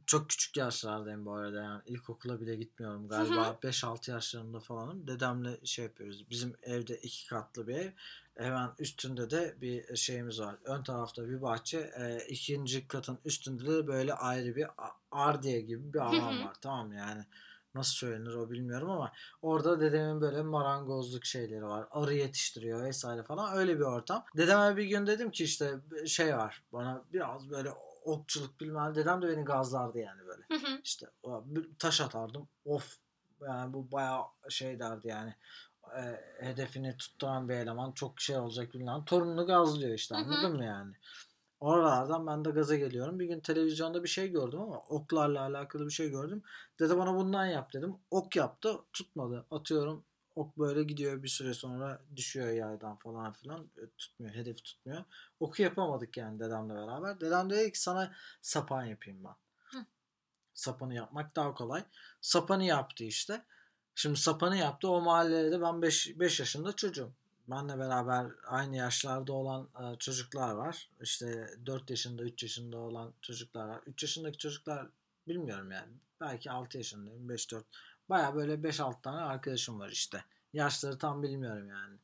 çok 0.07 0.29
küçük 0.29 0.57
yaşlardayım 0.57 1.25
bu 1.25 1.33
arada 1.33 1.61
yani 1.61 1.81
ilkokula 1.85 2.41
bile 2.41 2.55
gitmiyorum 2.55 3.07
galiba 3.07 3.59
5-6 3.63 4.11
yaşlarında 4.11 4.59
falanım 4.59 5.07
dedemle 5.07 5.65
şey 5.65 5.85
yapıyoruz 5.85 6.29
bizim 6.29 6.55
evde 6.63 6.97
iki 6.97 7.27
katlı 7.27 7.67
bir 7.67 7.75
ev 7.75 7.91
hemen 8.37 8.69
üstünde 8.79 9.29
de 9.29 9.55
bir 9.61 9.95
şeyimiz 9.95 10.39
var. 10.39 10.55
Ön 10.63 10.83
tarafta 10.83 11.29
bir 11.29 11.41
bahçe 11.41 11.91
e, 11.99 12.25
ikinci 12.27 12.87
katın 12.87 13.19
üstünde 13.25 13.65
de 13.65 13.87
böyle 13.87 14.13
ayrı 14.13 14.55
bir 14.55 14.67
ardiye 15.11 15.61
gibi 15.61 15.93
bir 15.93 15.99
alan 15.99 16.45
var. 16.45 16.53
Tamam 16.61 16.93
yani 16.93 17.25
nasıl 17.75 17.93
söylenir 17.93 18.33
o 18.33 18.49
bilmiyorum 18.51 18.89
ama 18.89 19.11
orada 19.41 19.79
dedemin 19.81 20.21
böyle 20.21 20.41
marangozluk 20.41 21.25
şeyleri 21.25 21.63
var. 21.63 21.87
Arı 21.91 22.13
yetiştiriyor 22.13 22.83
vesaire 22.83 23.23
falan. 23.23 23.57
Öyle 23.57 23.79
bir 23.79 23.83
ortam. 23.83 24.25
Dedeme 24.37 24.77
bir 24.77 24.83
gün 24.85 25.07
dedim 25.07 25.31
ki 25.31 25.43
işte 25.43 25.79
şey 26.05 26.37
var. 26.37 26.63
Bana 26.73 27.03
biraz 27.13 27.49
böyle 27.49 27.71
okçuluk 28.03 28.59
bilmem 28.59 28.95
dedem 28.95 29.21
de 29.21 29.27
beni 29.27 29.43
gazlardı 29.43 29.99
yani 29.99 30.21
böyle. 30.25 30.43
İşte 30.83 31.07
taş 31.79 32.01
atardım. 32.01 32.47
Of! 32.65 32.97
Yani 33.41 33.73
bu 33.73 33.91
bayağı 33.91 34.23
şey 34.49 34.79
derdi 34.79 35.07
yani 35.07 35.35
e, 35.97 36.21
hedefini 36.45 36.97
tutturan 36.97 37.49
bir 37.49 37.53
eleman 37.53 37.91
çok 37.91 38.21
şey 38.21 38.37
olacak 38.37 38.73
bilmem. 38.73 39.05
Torununu 39.05 39.45
gazlıyor 39.47 39.93
işte 39.93 40.15
anladın 40.15 40.55
mı 40.55 40.65
yani? 40.65 40.93
Oralardan 41.59 42.27
ben 42.27 42.45
de 42.45 42.49
gaza 42.49 42.75
geliyorum. 42.75 43.19
Bir 43.19 43.25
gün 43.25 43.39
televizyonda 43.39 44.03
bir 44.03 44.09
şey 44.09 44.31
gördüm 44.31 44.61
ama 44.61 44.77
oklarla 44.79 45.41
alakalı 45.41 45.85
bir 45.85 45.91
şey 45.91 46.09
gördüm. 46.09 46.43
Dedi 46.79 46.97
bana 46.97 47.15
bundan 47.15 47.45
yap 47.45 47.73
dedim. 47.73 47.95
Ok 48.11 48.35
yaptı 48.35 48.77
tutmadı. 48.93 49.45
Atıyorum 49.51 50.05
ok 50.35 50.57
böyle 50.57 50.83
gidiyor 50.83 51.23
bir 51.23 51.27
süre 51.27 51.53
sonra 51.53 52.01
düşüyor 52.15 52.49
yaydan 52.49 52.95
falan 52.95 53.33
filan. 53.33 53.69
E, 53.77 53.81
Tutmuyor 53.97 54.35
hedefi 54.35 54.63
tutmuyor. 54.63 55.03
Oku 55.39 55.61
yapamadık 55.61 56.17
yani 56.17 56.39
dedemle 56.39 56.73
beraber. 56.73 57.21
Dedem 57.21 57.49
dedi 57.49 57.71
ki 57.71 57.81
sana 57.81 58.13
sapan 58.41 58.85
yapayım 58.85 59.23
ben. 59.23 59.35
Hı. 59.79 59.85
Sapanı 60.53 60.93
yapmak 60.95 61.35
daha 61.35 61.53
kolay. 61.53 61.83
Sapanı 62.21 62.63
yaptı 62.63 63.03
işte. 63.03 63.45
Şimdi 64.01 64.19
sapanı 64.19 64.57
yaptı. 64.57 64.89
O 64.89 65.01
mahallede 65.01 65.51
de 65.51 65.61
ben 65.61 65.81
5 65.81 66.39
yaşında 66.39 66.75
çocuğum. 66.75 67.11
Benle 67.47 67.79
beraber 67.79 68.31
aynı 68.47 68.77
yaşlarda 68.77 69.33
olan 69.33 69.69
e, 69.81 69.97
çocuklar 69.97 70.51
var. 70.51 70.89
İşte 71.01 71.49
4 71.65 71.89
yaşında, 71.89 72.23
3 72.23 72.43
yaşında 72.43 72.77
olan 72.77 73.13
çocuklar 73.21 73.67
var. 73.67 73.81
3 73.85 74.03
yaşındaki 74.03 74.37
çocuklar 74.37 74.87
bilmiyorum 75.27 75.71
yani. 75.71 75.91
Belki 76.21 76.51
6 76.51 76.77
yaşındayım, 76.77 77.29
5-4. 77.29 77.63
Baya 78.09 78.35
böyle 78.35 78.53
5-6 78.53 79.01
tane 79.01 79.21
arkadaşım 79.21 79.79
var 79.79 79.89
işte. 79.89 80.23
Yaşları 80.53 80.97
tam 80.97 81.23
bilmiyorum 81.23 81.69
yani. 81.69 81.97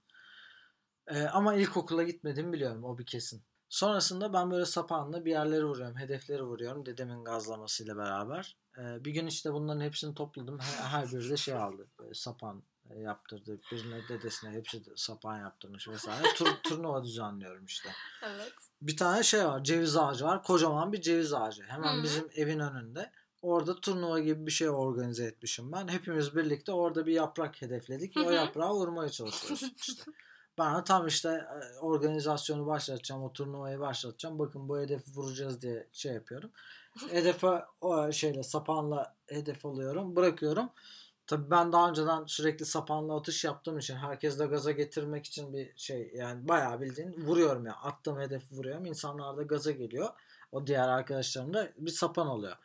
E, 1.08 1.28
ama 1.28 1.56
ilkokula 1.56 2.04
gitmediğimi 2.04 2.54
biliyorum 2.54 2.84
o 2.84 2.98
bir 2.98 3.06
kesin. 3.06 3.42
Sonrasında 3.70 4.34
ben 4.34 4.52
böyle 4.52 4.66
sapanla 4.66 5.26
bir 5.26 5.32
yerleri 5.32 5.66
vuruyorum, 5.66 5.98
hedefleri 5.98 6.44
vuruyorum 6.44 6.86
dedemin 6.86 7.24
gazlamasıyla 7.24 7.98
beraber. 7.98 8.56
Ee, 8.78 9.06
bir 9.06 9.12
gün 9.12 9.28
işte 9.28 9.54
bunların 9.54 9.82
hepsini 9.82 10.16
topladım. 10.16 10.60
Her, 10.60 10.88
her 10.90 11.12
biri 11.12 11.30
de 11.30 11.38
şey 11.38 11.54
aldı. 11.54 11.88
Sapan 12.14 12.64
e, 12.90 13.00
yaptırdı. 13.00 13.60
Birine 13.72 14.02
dedesine 14.10 14.52
hepsi 14.52 14.86
de 14.86 14.90
sapan 14.96 15.40
yaptırmış 15.40 15.88
vesaire. 15.88 16.28
Tur, 16.36 16.48
turnuva 16.64 17.04
düzenliyorum 17.04 17.66
işte. 17.66 17.90
Evet. 18.24 18.54
Bir 18.82 18.98
tane 18.98 19.24
şey 19.24 19.46
var. 19.46 19.64
Ceviz 19.64 19.98
ağacı 19.98 20.26
var. 20.26 20.44
Kocaman 20.44 20.94
bir 20.94 21.02
ceviz 21.02 21.34
ağacı. 21.34 21.64
Hemen 21.64 21.94
Hı 21.96 22.00
hı. 22.00 22.04
bizim 22.04 22.30
evin 22.36 22.60
önünde. 22.60 23.12
Orada 23.42 23.76
turnuva 23.76 24.20
gibi 24.20 24.46
bir 24.46 24.52
şey 24.52 24.70
organize 24.70 25.26
etmişim 25.26 25.72
ben. 25.72 25.88
Hepimiz 25.88 26.36
birlikte 26.36 26.72
orada 26.72 27.06
bir 27.06 27.14
yaprak 27.14 27.62
hedefledik. 27.62 28.16
Hı 28.16 28.20
ve 28.20 28.26
O 28.26 28.32
yaprağı 28.32 28.74
vurmaya 28.74 29.10
çalışıyoruz 29.10 29.74
işte. 29.88 30.04
Ben 30.58 30.78
de 30.78 30.84
tam 30.84 31.08
işte 31.08 31.30
e, 31.30 31.80
organizasyonu 31.80 32.68
başlatacağım, 32.68 33.24
o 33.24 33.34
turnuvayı 33.34 33.80
başlatacağım. 33.80 34.40
Bakın 34.40 34.70
bu 34.70 34.80
hedefi 34.80 35.12
vuracağız 35.16 35.62
diye 35.62 35.88
şey 35.94 36.14
yapıyorum. 36.14 36.52
Hedefe 37.12 37.66
o 37.82 38.12
şeyle 38.12 38.44
sapanla 38.44 39.16
hedef 39.28 39.66
alıyorum, 39.66 40.16
bırakıyorum. 40.16 40.70
Tabii 41.28 41.52
ben 41.52 41.72
daha 41.72 41.90
önceden 41.90 42.26
sürekli 42.26 42.66
sapanla 42.66 43.18
atış 43.18 43.44
yaptığım 43.44 43.78
için 43.78 43.96
herkes 43.96 44.40
de 44.40 44.46
gaza 44.46 44.72
getirmek 44.72 45.26
için 45.26 45.54
bir 45.54 45.74
şey 45.78 46.12
yani 46.16 46.48
bayağı 46.48 46.82
bildiğin 46.82 47.28
vuruyorum 47.28 47.66
ya. 47.66 47.74
Attığım 47.74 48.20
hedefi 48.20 48.56
vuruyorum. 48.56 48.86
İnsanlar 48.86 49.38
da 49.38 49.44
gaza 49.44 49.72
geliyor. 49.72 50.10
O 50.52 50.68
diğer 50.68 50.88
arkadaşlarım 50.88 51.54
da 51.54 51.70
bir 51.78 51.92
sapan 51.92 52.28
oluyor. 52.28 52.58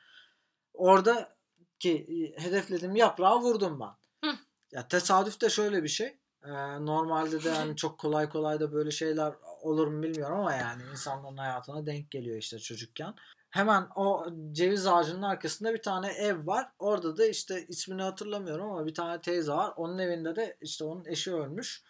Orada 0.75 1.37
ki 1.79 2.35
hedeflediğim 2.39 2.97
yaprağı 2.97 3.41
vurdum 3.41 3.81
ben. 3.81 4.29
Hı. 4.29 4.37
Ya 4.73 4.89
tesadüf 4.89 5.41
de 5.41 5.51
şöyle 5.51 5.83
bir 5.83 5.89
şey. 5.89 6.19
Ee, 6.45 6.87
normalde 6.87 7.45
de 7.45 7.49
yani 7.49 7.77
çok 7.77 7.99
kolay 7.99 8.29
kolay 8.29 8.61
da 8.61 8.73
böyle 8.73 8.91
şeyler 8.91 9.33
olur 9.63 9.87
mu 9.87 10.03
bilmiyorum 10.03 10.39
ama 10.39 10.55
yani 10.55 10.83
insanların 10.93 11.37
hayatına 11.37 11.87
denk 11.87 12.11
geliyor 12.11 12.37
işte 12.37 12.59
çocukken. 12.59 13.15
Hemen 13.51 13.89
o 13.97 14.27
ceviz 14.53 14.87
ağacının 14.87 15.23
arkasında 15.23 15.75
bir 15.75 15.83
tane 15.83 16.09
ev 16.09 16.47
var. 16.47 16.69
Orada 16.79 17.17
da 17.17 17.27
işte 17.27 17.67
ismini 17.67 18.03
hatırlamıyorum 18.03 18.71
ama 18.71 18.87
bir 18.87 18.95
tane 18.95 19.21
teyze 19.21 19.53
var. 19.53 19.73
Onun 19.77 19.99
evinde 19.99 20.37
de 20.37 20.57
işte 20.61 20.85
onun 20.85 21.05
eşi 21.05 21.35
ölmüş. 21.35 21.83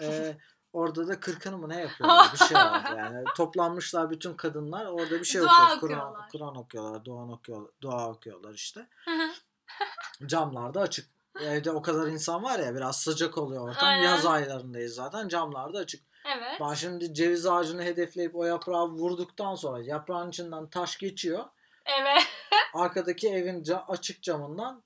Ee, 0.00 0.36
orada 0.72 1.08
da 1.08 1.20
kırkını 1.20 1.58
mı 1.58 1.68
ne 1.68 1.80
yapıyorlar 1.80 2.32
bir 2.32 2.38
şey 2.38 2.56
var 2.56 2.92
yani. 2.98 3.24
Toplanmışlar 3.36 4.10
bütün 4.10 4.34
kadınlar 4.34 4.86
orada 4.86 5.10
bir 5.10 5.24
şey 5.24 5.40
Dua 5.40 5.76
okuyor. 5.76 5.80
Kur'an, 5.80 5.98
okuyorlar. 5.98 6.28
Kur'an 6.32 6.56
okuyorlar, 6.56 7.04
dua 7.04 7.28
okuyorlar, 7.28 7.70
dua 7.80 8.08
okuyorlar 8.08 8.54
işte. 8.54 8.88
Hı 9.04 9.10
hı. 9.10 10.26
Camlar 10.26 10.74
da 10.74 10.80
açık. 10.80 11.19
Evde 11.40 11.70
o 11.70 11.82
kadar 11.82 12.06
insan 12.06 12.42
var 12.42 12.58
ya 12.58 12.74
biraz 12.74 13.00
sıcak 13.00 13.38
oluyor 13.38 13.68
ortam. 13.68 13.88
Aynen. 13.88 14.02
Yaz 14.02 14.26
aylarındayız 14.26 14.94
zaten 14.94 15.28
camlar 15.28 15.74
da 15.74 15.78
açık. 15.78 16.04
evet. 16.36 16.60
Ben 16.60 16.74
şimdi 16.74 17.14
ceviz 17.14 17.46
ağacını 17.46 17.82
hedefleyip 17.82 18.36
o 18.36 18.44
yaprağı 18.44 18.88
vurduktan 18.88 19.54
sonra 19.54 19.82
yaprağın 19.84 20.28
içinden 20.28 20.66
taş 20.70 20.98
geçiyor. 20.98 21.44
Evet. 22.00 22.22
Arkadaki 22.74 23.28
evin 23.28 23.62
ca- 23.62 23.86
açık 23.88 24.22
camından 24.22 24.82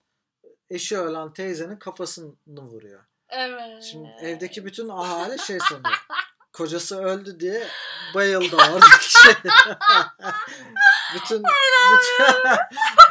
eşi 0.71 0.99
ölen 0.99 1.33
teyzenin 1.33 1.77
kafasını 1.77 2.33
vuruyor. 2.47 3.05
Evet. 3.29 3.83
Şimdi 3.83 4.09
evdeki 4.21 4.65
bütün 4.65 4.89
ahali 4.89 5.39
şey 5.39 5.59
sanıyor. 5.69 6.07
Kocası 6.53 7.03
öldü 7.03 7.41
diye 7.41 7.67
bayıldı 8.15 8.57
oradaki 8.57 9.13
şey. 9.13 9.33
bütün, 11.15 11.43
bütün, 11.93 12.37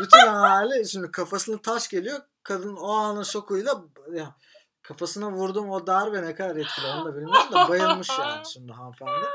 bütün 0.01 0.27
ahali 0.27 0.89
şimdi 0.89 1.11
kafasına 1.11 1.61
taş 1.61 1.87
geliyor. 1.87 2.19
Kadın 2.43 2.75
o 2.75 2.91
anın 2.93 3.23
şokuyla 3.23 3.81
ya, 4.13 4.35
kafasına 4.81 5.31
vurdum 5.31 5.69
o 5.69 5.87
darbe 5.87 6.21
ne 6.23 6.35
kadar 6.35 6.55
etkili 6.55 6.87
onu 6.87 7.05
da 7.05 7.15
bilmiyorum 7.15 7.51
da 7.51 7.69
bayılmış 7.69 8.09
yani 8.09 8.45
şimdi 8.53 8.71
hanımefendi. 8.71 9.25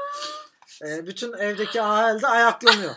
Ee, 0.84 1.06
bütün 1.06 1.32
evdeki 1.32 1.82
ahali 1.82 2.22
de 2.22 2.26
ayaklanıyor. 2.26 2.94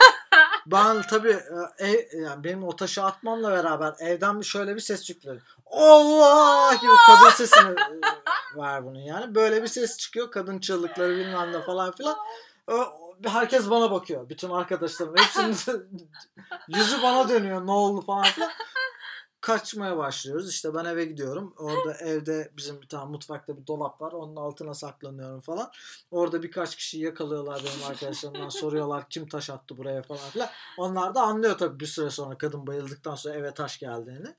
Ben 0.66 1.02
tabii 1.02 1.40
e, 1.80 1.88
ev, 1.88 2.20
yani 2.22 2.44
benim 2.44 2.64
o 2.64 2.76
taşı 2.76 3.04
atmamla 3.04 3.52
beraber 3.52 3.94
evden 4.00 4.40
bir 4.40 4.46
şöyle 4.46 4.76
bir 4.76 4.80
ses 4.82 5.04
çıkıyor. 5.04 5.42
Allah 5.72 6.74
gibi 6.82 6.92
kadın 7.08 7.30
sesini 7.30 7.70
e, 7.72 8.58
var 8.58 8.86
bunun 8.86 9.00
yani. 9.00 9.36
Böyle 9.36 9.62
bir 9.64 9.68
ses 9.68 9.98
çıkıyor. 9.98 10.32
Kadın 10.32 10.60
çığlıkları 10.60 11.18
bilmem 11.18 11.52
ne 11.54 11.62
falan 11.62 11.92
filan. 11.92 12.18
O- 12.68 13.02
Herkes 13.26 13.70
bana 13.70 13.92
bakıyor. 13.92 14.30
Bütün 14.30 14.50
arkadaşlarım. 14.50 15.14
Hepsinin 15.18 15.58
yüzü 16.68 17.02
bana 17.04 17.30
dönüyor. 17.30 17.68
Ne 17.68 17.72
oldu 17.72 18.02
falan 18.06 18.24
filan. 18.24 18.52
Kaçmaya 19.42 19.98
başlıyoruz. 19.98 20.50
İşte 20.50 20.74
ben 20.74 20.86
eve 20.86 21.06
gidiyorum. 21.06 21.54
Orada 21.58 21.94
evde 21.94 22.52
bizim 22.58 22.82
bir 22.82 22.88
tane 22.88 23.12
mutfakta 23.12 23.58
bir 23.58 23.68
dolap 23.68 24.02
var. 24.02 24.12
Onun 24.12 24.36
altına 24.36 24.74
saklanıyorum 24.74 25.42
falan. 25.42 25.72
Orada 26.12 26.44
birkaç 26.44 26.76
kişi 26.76 27.00
yakalıyorlar 27.00 27.62
benim 27.66 27.84
arkadaşlarımdan. 27.90 28.50
soruyorlar 28.50 29.10
kim 29.10 29.28
taş 29.28 29.50
attı 29.50 29.78
buraya 29.78 30.02
falan 30.04 30.30
filan. 30.30 30.50
Onlar 30.78 31.16
da 31.16 31.22
anlıyor 31.22 31.58
tabii 31.58 31.80
bir 31.80 31.86
süre 31.86 32.10
sonra 32.10 32.38
kadın 32.38 32.68
bayıldıktan 32.68 33.16
sonra 33.16 33.36
eve 33.36 33.54
taş 33.54 33.80
geldiğini. 33.80 34.36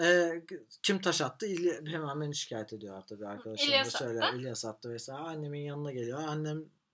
Ee, 0.00 0.42
kim 0.82 1.00
taş 1.00 1.20
attı? 1.20 1.46
İlya, 1.46 1.74
hemen 1.86 2.20
beni 2.20 2.34
şikayet 2.34 2.72
ediyor 2.72 3.02
tabii 3.08 3.26
arkadaşlarım 3.26 3.72
da 3.72 3.76
İlyas 3.76 3.98
söyler. 3.98 4.22
attı. 4.22 4.36
İlyas 4.36 4.64
attı 4.64 4.90
vesaire. 4.90 5.20
Annemin 5.22 5.60
yanına 5.60 5.92
geliyor. 5.92 6.22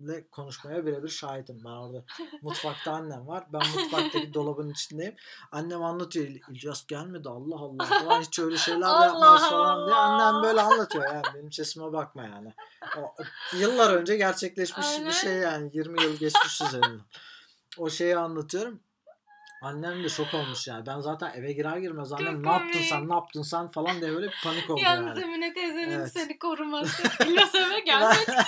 Annemle 0.00 0.28
konuşmaya 0.30 0.86
birebir 0.86 1.08
şahidim. 1.08 1.60
Ben 1.64 1.70
orada 1.70 2.04
mutfakta 2.42 2.92
annem 2.92 3.26
var. 3.28 3.44
Ben 3.52 3.62
mutfaktaki 3.76 4.34
dolabın 4.34 4.70
içindeyim. 4.70 5.14
Annem 5.52 5.82
anlatıyor. 5.84 6.26
"İl- 6.26 6.40
İlyas 6.50 6.86
gelmedi 6.86 7.28
Allah 7.28 7.56
Allah 7.56 7.84
falan 7.84 8.20
hiç 8.22 8.38
öyle 8.38 8.56
şeyler 8.56 8.86
Allah 8.86 9.04
yapmaz 9.04 9.50
falan 9.50 9.86
diye. 9.86 9.96
Annem 9.96 10.42
böyle 10.42 10.60
anlatıyor 10.60 11.04
yani. 11.14 11.22
Benim 11.34 11.52
sesime 11.52 11.92
bakma 11.92 12.22
yani. 12.24 12.54
O, 12.98 13.14
yıllar 13.56 13.94
önce 13.94 14.16
gerçekleşmiş 14.16 14.86
Aynen. 14.86 15.06
bir 15.06 15.12
şey 15.12 15.34
yani. 15.34 15.70
20 15.74 16.02
yıl 16.02 16.16
geçmiş 16.16 16.60
üzerinden. 16.62 17.00
O 17.78 17.90
şeyi 17.90 18.16
anlatıyorum. 18.16 18.80
Annem 19.62 20.04
de 20.04 20.08
şok 20.08 20.34
olmuş 20.34 20.68
yani. 20.68 20.86
Ben 20.86 21.00
zaten 21.00 21.32
eve 21.34 21.52
girer 21.52 21.76
girmez 21.76 22.12
annem 22.12 22.42
ne 22.46 22.50
yaptın 22.52 22.80
sen 22.88 23.08
ne 23.08 23.14
yaptın 23.14 23.42
sen 23.42 23.70
falan 23.70 24.00
diye 24.00 24.12
böyle 24.14 24.30
panik 24.44 24.70
oldu 24.70 24.80
Yalnız 24.84 25.16
yani. 25.20 25.22
Emine 25.22 25.54
teyzenin 25.54 25.90
Evet. 25.90 26.12
seni 26.12 26.38
koruması. 26.38 27.02
İlyas 27.26 27.54
eve 27.54 27.80
gelmedi. 27.80 28.34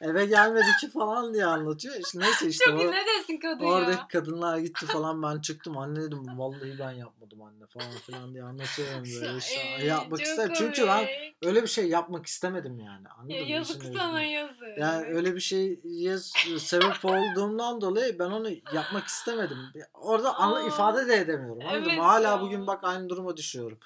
eve 0.00 0.26
gelmedi 0.26 0.66
ki 0.80 0.90
falan 0.90 1.34
diye 1.34 1.44
anlatıyor. 1.44 1.94
İşte 1.94 2.18
neyse 2.18 2.46
işte 2.48 2.64
Çok 2.64 2.74
o, 2.80 2.90
ne 2.90 3.02
desin 3.06 3.38
kadın 3.40 3.64
oradaki 3.64 3.98
ya. 3.98 4.08
kadınlar 4.08 4.58
gitti 4.58 4.86
falan 4.86 5.22
ben 5.22 5.40
çıktım. 5.40 5.78
Anne 5.78 6.02
dedim 6.02 6.38
vallahi 6.38 6.78
ben 6.78 6.90
yapmadım 6.90 7.42
anne 7.42 7.66
falan 7.66 7.90
filan 7.90 8.34
diye 8.34 8.44
anlatıyorum 8.44 9.04
böyle 9.04 9.38
işte. 9.38 9.60
Ay, 9.78 9.86
yapmak 9.86 10.20
istedim. 10.20 10.52
Çünkü 10.56 10.86
ben 10.86 11.06
öyle 11.42 11.62
bir 11.62 11.68
şey 11.68 11.88
yapmak 11.88 12.26
istemedim 12.26 12.78
yani. 12.80 13.08
Anladın 13.08 13.34
Ya 13.34 13.40
yazık 13.56 13.82
sana 13.96 14.22
yazık. 14.22 14.78
Yani 14.78 15.06
öyle 15.06 15.34
bir 15.34 15.40
şeye 15.40 16.18
sebep 16.58 17.04
olduğumdan 17.04 17.80
dolayı 17.80 18.18
ben 18.18 18.30
onu 18.30 18.50
yapmak 18.72 19.06
istemedim. 19.06 19.58
Orada 19.94 20.34
anla, 20.36 20.58
Aa, 20.58 20.66
ifade 20.66 21.08
de 21.08 21.16
edemiyorum. 21.16 21.62
Anladın 21.66 21.88
evet 21.88 21.98
mı? 21.98 22.04
Hala 22.04 22.28
ya. 22.28 22.40
bugün 22.40 22.66
bak 22.66 22.84
aynı 22.84 23.08
duruma 23.08 23.36
düşüyorum. 23.36 23.78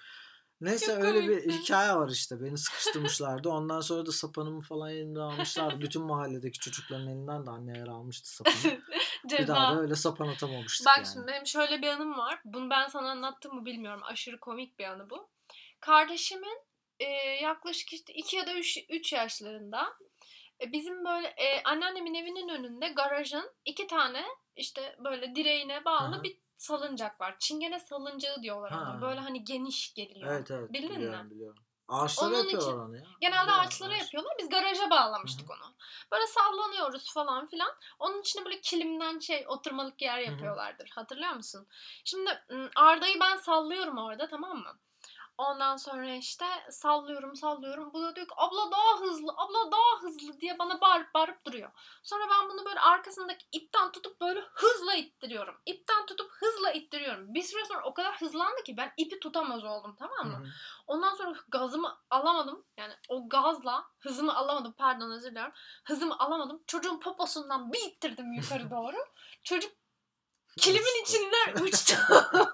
Neyse 0.60 0.86
Çok 0.86 1.04
öyle 1.04 1.22
bir 1.22 1.28
komiksin. 1.28 1.50
hikaye 1.50 1.94
var 1.94 2.08
işte. 2.08 2.40
Beni 2.42 2.58
sıkıştırmışlardı. 2.58 3.48
Ondan 3.48 3.80
sonra 3.80 4.06
da 4.06 4.12
sapanımı 4.12 4.60
falan 4.60 4.90
elimden 4.90 5.20
almışlardı. 5.20 5.80
Bütün 5.80 6.02
mahalledeki 6.02 6.58
çocukların 6.58 7.06
elinden 7.08 7.46
de 7.46 7.50
anneler 7.50 7.86
almıştı 7.86 8.34
sapanı. 8.36 8.54
bir 9.30 9.46
daha 9.46 9.76
da 9.76 9.80
öyle 9.80 9.94
sapan 9.94 10.28
atamamıştık 10.28 10.86
Bak 10.86 10.96
yani. 10.96 11.06
şimdi 11.12 11.26
benim 11.26 11.46
şöyle 11.46 11.82
bir 11.82 11.88
anım 11.88 12.18
var. 12.18 12.40
Bunu 12.44 12.70
ben 12.70 12.88
sana 12.88 13.10
anlattım 13.10 13.54
mı 13.54 13.64
bilmiyorum. 13.64 14.00
Aşırı 14.04 14.40
komik 14.40 14.78
bir 14.78 14.84
anı 14.84 15.10
bu. 15.10 15.28
Kardeşimin 15.80 16.58
e, 17.00 17.04
yaklaşık 17.42 17.92
işte 17.92 18.12
2 18.14 18.36
ya 18.36 18.46
da 18.46 18.52
3 18.90 19.12
yaşlarında 19.12 19.86
bizim 20.60 21.04
böyle 21.04 21.28
e, 21.28 21.62
anneannemin 21.62 22.14
evinin 22.14 22.48
önünde 22.48 22.88
garajın 22.88 23.50
iki 23.64 23.86
tane 23.86 24.24
işte 24.56 24.96
böyle 25.04 25.34
direğine 25.34 25.84
bağlı 25.84 26.14
Aha. 26.16 26.22
bir 26.22 26.38
salıncak 26.56 27.20
var. 27.20 27.36
Çingene 27.38 27.80
salıncağı 27.80 28.42
diyorlar 28.42 28.70
ona. 28.72 28.94
Ha. 28.94 28.98
Böyle 29.02 29.20
hani 29.20 29.44
geniş 29.44 29.94
geliyor. 29.94 30.30
Evet 30.32 30.50
evet 30.50 30.72
Bildin 30.72 30.96
biliyorum 30.96 31.26
mi? 31.26 31.30
biliyorum. 31.30 31.64
Ağaçlara 31.88 32.28
Onun 32.30 32.36
yapıyorlar 32.38 32.68
için- 32.68 32.78
onu 32.80 32.96
ya. 32.96 33.02
Genelde 33.20 33.50
mi? 33.50 33.52
ağaçlara 33.56 33.92
Ağaç. 33.94 34.00
yapıyorlar. 34.00 34.32
Biz 34.38 34.48
garaja 34.48 34.90
bağlamıştık 34.90 35.50
onu. 35.50 35.74
Böyle 36.12 36.26
sallanıyoruz 36.26 37.12
falan 37.14 37.46
filan. 37.48 37.70
Onun 37.98 38.20
içine 38.20 38.44
böyle 38.44 38.60
kilimden 38.60 39.18
şey 39.18 39.44
oturmalık 39.48 40.02
yer 40.02 40.18
yapıyorlardır. 40.18 40.90
Hatırlıyor 40.94 41.32
musun? 41.32 41.66
Şimdi 42.04 42.30
Arda'yı 42.76 43.20
ben 43.20 43.36
sallıyorum 43.36 43.98
orada 43.98 44.28
tamam 44.28 44.58
mı? 44.58 44.78
Ondan 45.38 45.76
sonra 45.76 46.14
işte 46.14 46.44
sallıyorum 46.70 47.36
sallıyorum. 47.36 47.92
Bu 47.92 48.02
da 48.02 48.16
diyor 48.16 48.26
ki 48.26 48.34
abla 48.36 48.70
daha 48.70 49.00
hızlı 49.00 49.32
abla 49.36 49.70
daha 49.72 50.02
hızlı 50.02 50.40
diye 50.40 50.58
bana 50.58 50.80
bağırıp 50.80 51.14
bağırıp 51.14 51.46
duruyor. 51.46 51.70
Sonra 52.02 52.24
ben 52.30 52.50
bunu 52.50 52.64
böyle 52.64 52.80
arkasındaki 52.80 53.46
ipten 53.52 53.92
tutup 53.92 54.20
böyle 54.20 54.40
hızla 54.40 54.94
ittiriyorum. 54.94 55.54
İpten 55.66 56.06
tutup 56.06 56.32
hızla 56.32 56.72
ittiriyorum. 56.72 57.34
Bir 57.34 57.42
süre 57.42 57.64
sonra 57.64 57.84
o 57.84 57.94
kadar 57.94 58.20
hızlandı 58.20 58.62
ki 58.62 58.76
ben 58.76 58.92
ipi 58.96 59.20
tutamaz 59.20 59.64
oldum 59.64 59.96
tamam 59.98 60.26
mı? 60.26 60.38
Hı 60.38 60.48
hı. 60.48 60.48
Ondan 60.86 61.14
sonra 61.14 61.34
gazımı 61.48 61.98
alamadım. 62.10 62.66
Yani 62.76 62.94
o 63.08 63.28
gazla 63.28 63.84
hızımı 63.98 64.36
alamadım. 64.36 64.72
Pardon 64.78 65.10
özür 65.10 65.30
dilerim. 65.30 65.52
Hızımı 65.84 66.18
alamadım. 66.18 66.62
Çocuğun 66.66 67.00
poposundan 67.00 67.72
bir 67.72 67.78
ittirdim 67.78 68.32
yukarı 68.32 68.70
doğru. 68.70 68.96
Çocuk 69.44 69.72
kilimin 70.56 71.02
içinden 71.02 71.64
uçtu. 71.64 71.94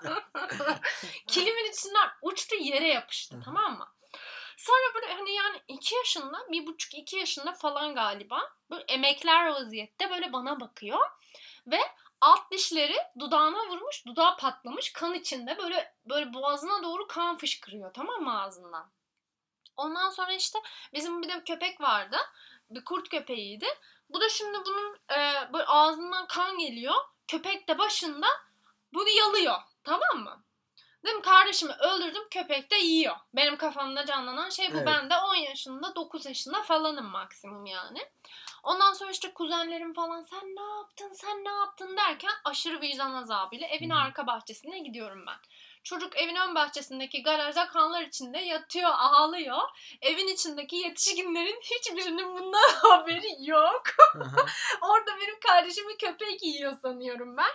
kilimin 1.27 1.71
içinden 1.71 2.09
uçtu 2.23 2.57
yere 2.57 2.89
yapıştı 2.89 3.41
tamam 3.45 3.79
mı? 3.79 3.89
Sonra 4.57 4.95
böyle 4.95 5.13
hani 5.13 5.35
yani 5.35 5.61
iki 5.69 5.95
yaşında, 5.95 6.47
bir 6.51 6.67
buçuk 6.67 6.95
iki 6.95 7.17
yaşında 7.17 7.53
falan 7.53 7.95
galiba. 7.95 8.53
Böyle 8.71 8.85
emekler 8.89 9.47
vaziyette 9.47 10.11
böyle 10.11 10.33
bana 10.33 10.61
bakıyor. 10.61 11.11
Ve 11.67 11.81
alt 12.21 12.51
dişleri 12.51 12.97
dudağına 13.19 13.69
vurmuş, 13.69 14.07
dudağı 14.07 14.37
patlamış, 14.37 14.93
kan 14.93 15.15
içinde 15.15 15.59
böyle 15.59 15.95
böyle 16.05 16.35
boğazına 16.35 16.83
doğru 16.83 17.07
kan 17.07 17.39
fışkırıyor 17.39 17.95
tamam 17.95 18.23
mı 18.23 18.43
ağzından. 18.43 18.91
Ondan 19.77 20.11
sonra 20.11 20.33
işte 20.33 20.59
bizim 20.95 21.23
bir 21.23 21.29
de 21.29 21.45
köpek 21.45 21.81
vardı. 21.81 22.17
Bir 22.71 22.85
kurt 22.85 23.09
köpeğiydi. 23.09 23.67
Bu 24.09 24.21
da 24.21 24.29
şimdi 24.29 24.59
bunun 24.67 24.95
e, 25.11 25.53
böyle 25.53 25.65
ağzından 25.65 26.27
kan 26.27 26.59
geliyor. 26.59 26.95
Köpek 27.29 27.69
de 27.69 27.79
başında 27.79 28.27
bunu 28.93 29.09
yalıyor. 29.09 29.57
Tamam 29.85 30.19
mı? 30.19 30.45
Dedim 31.05 31.23
kardeşimi 31.23 31.73
öldürdüm 31.73 32.29
köpek 32.31 32.71
de 32.71 32.77
yiyor. 32.77 33.17
Benim 33.35 33.57
kafamda 33.57 34.07
canlanan 34.07 34.51
şey 34.51 34.73
bu. 34.73 34.77
Evet. 34.77 34.87
Ben 34.87 35.11
de 35.11 35.15
10 35.17 35.35
yaşında 35.35 35.95
9 35.95 36.27
yaşında 36.27 36.63
falanım 36.63 37.07
maksimum 37.07 37.67
yani. 37.67 37.99
Ondan 38.63 38.93
sonra 38.93 39.11
işte 39.11 39.35
kuzenlerim 39.35 39.93
falan 39.93 40.23
sen 40.23 40.45
ne 40.57 40.77
yaptın 40.77 41.13
sen 41.13 41.45
ne 41.45 41.51
yaptın 41.51 41.97
derken 41.97 42.33
aşırı 42.45 42.81
vicdan 42.81 43.15
azabıyla 43.15 43.67
evin 43.67 43.91
arka 43.91 44.27
bahçesine 44.27 44.79
gidiyorum 44.79 45.27
ben. 45.27 45.37
Çocuk 45.83 46.17
evin 46.17 46.37
ön 46.37 46.55
bahçesindeki 46.55 47.23
garajda 47.23 47.69
kanlar 47.69 48.03
içinde 48.03 48.39
yatıyor 48.39 48.91
ağlıyor. 48.93 49.59
Evin 50.03 50.29
içindeki 50.29 50.77
yetişkinlerin 50.77 51.61
hiçbirinin 51.63 52.39
bundan 52.39 52.69
haberi 52.83 53.49
yok. 53.51 53.83
Orada 54.83 55.11
benim 55.21 55.41
kardeşimi 55.41 55.97
köpek 55.97 56.43
yiyor 56.43 56.77
sanıyorum 56.83 57.37
ben. 57.37 57.51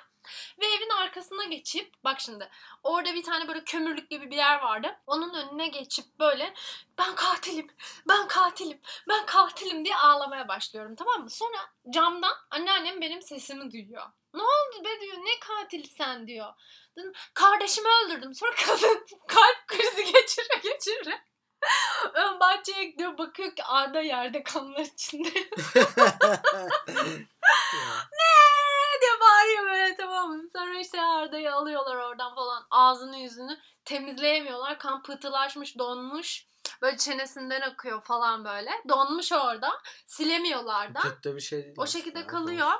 Ve 0.62 0.66
evin 0.66 0.90
arkasına 0.90 1.44
geçip 1.44 1.94
bak 2.04 2.20
şimdi 2.20 2.50
orada 2.84 3.14
bir 3.14 3.24
tane 3.24 3.48
böyle 3.48 3.64
kömürlük 3.64 4.10
gibi 4.10 4.32
bir 4.32 4.36
yer 4.36 4.60
vardı. 4.60 5.00
Onun 5.08 5.34
önüne 5.34 5.68
geçip 5.68 6.20
böyle 6.20 6.54
ben 6.98 7.16
katilim, 7.16 7.68
ben 8.08 8.28
katilim, 8.28 8.82
ben 9.10 9.26
katilim 9.26 9.86
diye 9.86 9.96
ağlamaya 9.96 10.48
başlıyorum 10.48 10.96
tamam 10.96 11.22
mı? 11.22 11.30
Sonra 11.30 11.58
camdan 11.90 12.34
anneannem 12.52 13.02
benim 13.02 13.22
sesimi 13.22 13.72
duyuyor. 13.72 14.04
Ne 14.36 14.42
oldu 14.44 14.86
be 14.86 15.02
diyor 15.02 15.18
ne 15.18 15.40
katili 15.40 15.88
sen 15.88 16.28
diyor. 16.28 16.54
Dedim 16.98 17.14
kardeşimi 17.34 17.88
öldürdüm. 17.90 18.36
Sonra 18.36 18.52
kadın 18.66 19.06
kalp 19.28 19.68
krizi 19.68 20.06
geçire 20.06 20.58
geçire. 20.64 21.24
Ön 22.14 22.40
bahçeye 22.40 22.86
gidiyor 22.86 23.18
bakıyor 23.18 23.56
ki 23.56 23.64
Arda 23.64 24.02
yerde 24.02 24.44
kanlar 24.44 24.80
içinde. 24.80 25.30
"Ee!" 28.20 29.02
diye 29.02 29.20
bağırıyor 29.22 29.64
böyle 29.66 29.96
tamam 29.96 30.32
mı? 30.32 30.44
Sonra 30.54 30.80
işte 30.80 31.02
Arda'yı 31.02 31.54
alıyorlar 31.54 31.96
oradan 31.96 32.36
falan. 32.36 32.68
Ağzını 32.72 33.18
yüzünü 33.18 33.60
temizleyemiyorlar. 33.86 34.80
Kan 34.80 35.04
pıhtılaşmış, 35.04 35.78
donmuş. 35.78 36.46
Böyle 36.82 36.98
çenesinden 36.98 37.62
akıyor 37.62 38.02
falan 38.02 38.46
böyle. 38.46 38.72
Donmuş 38.90 39.32
orada. 39.32 39.82
Silemiyorlar 40.06 40.96
da. 40.96 41.00
Kötü 41.00 41.36
bir 41.36 41.42
şey 41.42 41.64
değil. 41.64 41.76
O 41.78 41.88
şekilde 41.88 42.20
ya. 42.20 42.28
kalıyor. 42.28 42.72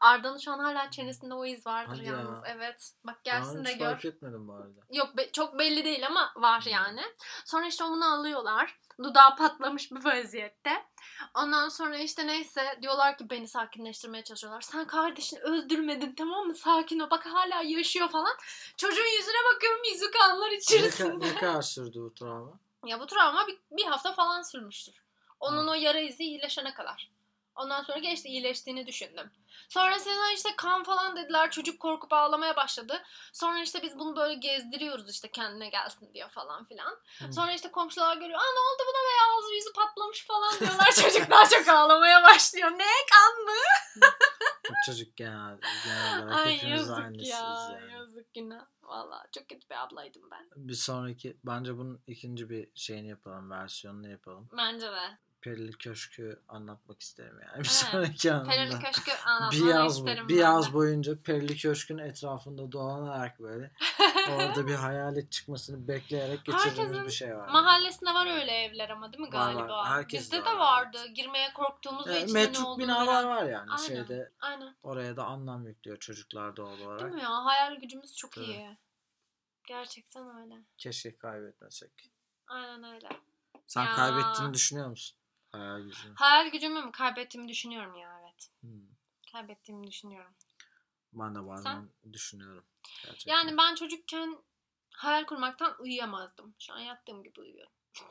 Arda'nın 0.00 0.38
şu 0.38 0.52
an 0.52 0.58
hala 0.58 0.90
çenesinde 0.90 1.34
o 1.34 1.44
iz 1.44 1.66
vardır 1.66 1.96
Hadi 1.98 2.06
ya. 2.08 2.12
yalnız. 2.12 2.38
Evet. 2.46 2.92
Bak 3.04 3.24
gelsin 3.24 3.64
de 3.64 3.70
hiç 3.72 3.78
gör. 3.78 3.86
fark 3.86 4.04
etmedim 4.04 4.48
bu 4.48 4.52
arada. 4.52 4.80
Yok 4.92 5.16
be- 5.16 5.32
çok 5.32 5.58
belli 5.58 5.84
değil 5.84 6.06
ama 6.06 6.32
var 6.36 6.62
yani. 6.66 7.02
Sonra 7.44 7.66
işte 7.66 7.84
onu 7.84 8.12
alıyorlar. 8.14 8.78
Dudağı 9.02 9.36
patlamış 9.36 9.90
bir 9.92 10.04
vaziyette. 10.04 10.84
Ondan 11.34 11.68
sonra 11.68 11.96
işte 11.98 12.26
neyse 12.26 12.78
diyorlar 12.82 13.18
ki 13.18 13.30
beni 13.30 13.48
sakinleştirmeye 13.48 14.24
çalışıyorlar. 14.24 14.60
Sen 14.60 14.86
kardeşini 14.86 15.40
öldürmedin 15.40 16.14
tamam 16.14 16.46
mı? 16.46 16.54
Sakin 16.54 16.98
ol. 17.00 17.10
Bak 17.10 17.26
hala 17.26 17.62
yaşıyor 17.62 18.08
falan. 18.08 18.36
Çocuğun 18.76 19.16
yüzüne 19.18 19.54
bakıyorum 19.54 19.82
yüzü 19.92 20.10
kanlar 20.10 20.50
Ne, 20.50 20.54
içerisinde. 20.56 21.12
ka- 21.12 21.20
ne 21.20 21.34
kadar 21.34 21.62
sürdü 21.62 22.00
bu 22.00 22.14
travma? 22.14 22.52
ya 22.86 23.00
bu 23.00 23.06
travma 23.06 23.46
bir, 23.46 23.58
bir 23.70 23.84
hafta 23.84 24.12
falan 24.12 24.42
sürmüştür. 24.42 24.94
Onun 25.40 25.66
Hı. 25.66 25.70
o 25.70 25.74
yara 25.74 26.00
izi 26.00 26.24
iyileşene 26.24 26.74
kadar. 26.74 27.10
Ondan 27.58 27.82
sonra 27.82 27.98
geçti 27.98 28.28
iyileştiğini 28.28 28.86
düşündüm. 28.86 29.30
Sonrasında 29.68 30.32
işte 30.34 30.48
kan 30.56 30.84
falan 30.84 31.16
dediler. 31.16 31.50
Çocuk 31.50 31.80
korkup 31.80 32.12
ağlamaya 32.12 32.56
başladı. 32.56 33.02
Sonra 33.32 33.62
işte 33.62 33.82
biz 33.82 33.98
bunu 33.98 34.16
böyle 34.16 34.34
gezdiriyoruz 34.34 35.10
işte 35.10 35.30
kendine 35.30 35.68
gelsin 35.68 36.14
diyor 36.14 36.28
falan 36.30 36.64
filan. 36.64 36.98
Hı. 37.18 37.32
Sonra 37.32 37.52
işte 37.52 37.70
komşular 37.70 38.16
görüyor. 38.16 38.38
Aa 38.38 38.52
ne 38.54 38.60
oldu 38.60 38.82
buna 38.88 39.02
be 39.02 39.36
ağzı 39.36 39.54
yüzü 39.54 39.72
patlamış 39.72 40.26
falan 40.26 40.60
diyorlar. 40.60 40.92
Çocuk 41.02 41.30
daha 41.30 41.48
çok 41.48 41.68
ağlamaya 41.68 42.22
başlıyor. 42.22 42.70
Ne 42.70 42.86
kan 43.12 43.44
mı? 43.44 43.60
Bu 44.68 44.74
çocuk 44.86 45.16
genel, 45.16 45.58
genel 45.84 46.22
olarak 46.22 46.46
Ay 46.46 46.68
yazık 46.68 47.26
ya. 47.26 47.70
yani. 47.72 47.92
Yazık 47.92 48.34
günah. 48.34 48.66
Valla 48.82 49.26
çok 49.32 49.48
kötü 49.48 49.70
bir 49.70 49.82
ablaydım 49.82 50.22
ben. 50.30 50.48
Bir 50.56 50.74
sonraki 50.74 51.36
bence 51.44 51.78
bunun 51.78 52.02
ikinci 52.06 52.50
bir 52.50 52.70
şeyini 52.74 53.08
yapalım, 53.08 53.50
versiyonunu 53.50 54.10
yapalım. 54.10 54.48
Bence 54.56 54.86
de. 54.86 55.18
Perili 55.40 55.72
Köşk'ü 55.72 56.42
anlatmak 56.48 57.00
isterim 57.00 57.38
yani. 57.46 57.58
Bir 57.58 57.68
sonraki 57.68 58.32
anında. 58.32 58.48
Perili 58.50 58.78
Köşk'ü 58.78 59.10
bir 59.10 59.30
anlatmanı 59.30 59.70
yaz, 59.70 59.98
isterim 59.98 60.28
bir 60.28 60.36
yaz 60.36 60.72
boyunca 60.72 61.22
Perili 61.22 61.56
Köşk'ün 61.56 61.98
etrafında 61.98 62.72
dolanarak 62.72 63.40
böyle 63.40 63.72
orada 64.30 64.66
bir 64.66 64.74
hayalet 64.74 65.32
çıkmasını 65.32 65.88
bekleyerek 65.88 66.44
geçirdiğimiz 66.44 66.78
Herkesin 66.78 67.06
bir 67.06 67.10
şey 67.12 67.36
var. 67.36 67.48
Mahallesinde 67.48 68.14
var 68.14 68.26
öyle 68.40 68.52
evler 68.52 68.88
ama 68.90 69.12
değil 69.12 69.20
mi 69.28 69.32
Var, 69.32 69.46
var. 69.46 69.54
galiba? 69.54 69.88
Herkes 69.90 70.20
Bizde 70.20 70.38
var, 70.38 70.44
de 70.44 70.48
evet. 70.50 70.58
vardı. 70.60 71.06
Girmeye 71.06 71.52
korktuğumuz 71.52 72.06
ve 72.06 72.12
Yani 72.12 72.24
içinde 72.24 72.38
ne 72.38 72.46
metruk 72.46 72.78
binalar 72.78 73.06
bilen- 73.24 73.36
var 73.36 73.42
yani 73.44 73.70
Aynen. 73.70 73.86
şeyde 73.86 74.32
Aynen. 74.40 74.76
oraya 74.82 75.16
da 75.16 75.24
anlam 75.24 75.66
yüklüyor 75.66 75.98
çocuklar 75.98 76.56
doğal 76.56 76.76
Değil 76.76 76.86
olarak. 76.88 77.14
mi 77.14 77.20
ya? 77.22 77.30
Hayal 77.44 77.74
gücümüz 77.76 78.16
çok 78.16 78.32
Tabii. 78.32 78.44
iyi. 78.44 78.78
Gerçekten 79.68 80.40
öyle. 80.40 80.54
Keşke 80.78 81.16
kaybetmesek. 81.16 82.10
Aynen 82.46 82.84
öyle. 82.94 83.08
Sen 83.66 83.84
Ya. 83.84 83.94
kaybettiğini 83.94 84.54
düşünüyor 84.54 84.88
musun? 84.88 85.18
Hayal 85.52 85.80
gücünü. 85.80 86.14
Hayal 86.14 86.50
gücümü 86.50 86.82
mü 86.82 86.92
kaybettiğimi 86.92 87.48
düşünüyorum 87.48 87.96
ya 87.96 88.20
evet. 88.22 88.50
Hmm. 88.60 88.86
Kaybettiğimi 89.32 89.86
düşünüyorum. 89.86 90.34
Ben 91.12 91.34
de 91.34 91.46
bazen 91.46 91.88
düşünüyorum. 92.12 92.64
Gerçekten. 93.04 93.32
Yani 93.32 93.56
ben 93.56 93.74
çocukken 93.74 94.38
hayal 94.90 95.24
kurmaktan 95.24 95.76
uyuyamazdım. 95.80 96.54
Şu 96.58 96.72
an 96.72 96.78
yattığım 96.78 97.22
gibi 97.22 97.40
uyuyorum. 97.40 97.72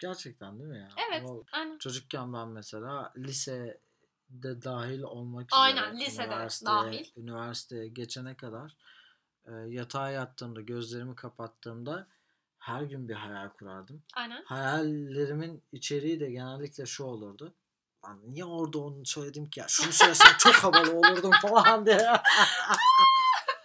Gerçekten 0.00 0.58
değil 0.58 0.70
mi 0.70 0.78
ya? 0.78 0.88
Evet. 1.08 1.26
Aynen. 1.52 1.78
Çocukken 1.78 2.32
ben 2.32 2.48
mesela 2.48 3.12
lisede 3.16 4.62
dahil 4.62 5.02
olmak 5.02 5.52
üzere 5.52 5.60
Aynen, 5.60 6.00
lisede 6.00 6.26
üniversiteye, 6.26 6.76
dahil. 6.76 7.04
üniversiteye 7.16 7.88
geçene 7.88 8.36
kadar 8.36 8.76
e, 9.46 9.52
yatağa 9.52 10.10
yattığımda 10.10 10.60
gözlerimi 10.60 11.14
kapattığımda 11.14 12.08
her 12.60 12.82
gün 12.82 13.08
bir 13.08 13.14
hayal 13.14 13.48
kurardım. 13.48 14.02
Aynen. 14.14 14.42
Hayallerimin 14.44 15.62
içeriği 15.72 16.20
de 16.20 16.30
genellikle 16.30 16.86
şu 16.86 17.04
olurdu. 17.04 17.54
Lan 18.04 18.20
niye 18.26 18.44
orada 18.44 18.78
onu 18.78 19.06
söyledim 19.06 19.50
ki 19.50 19.60
ya? 19.60 19.66
Şunu 19.68 19.92
söylesem 19.92 20.32
çok 20.38 20.54
havalı 20.64 20.92
olurdum 20.92 21.30
falan 21.42 21.86
diye. 21.86 22.06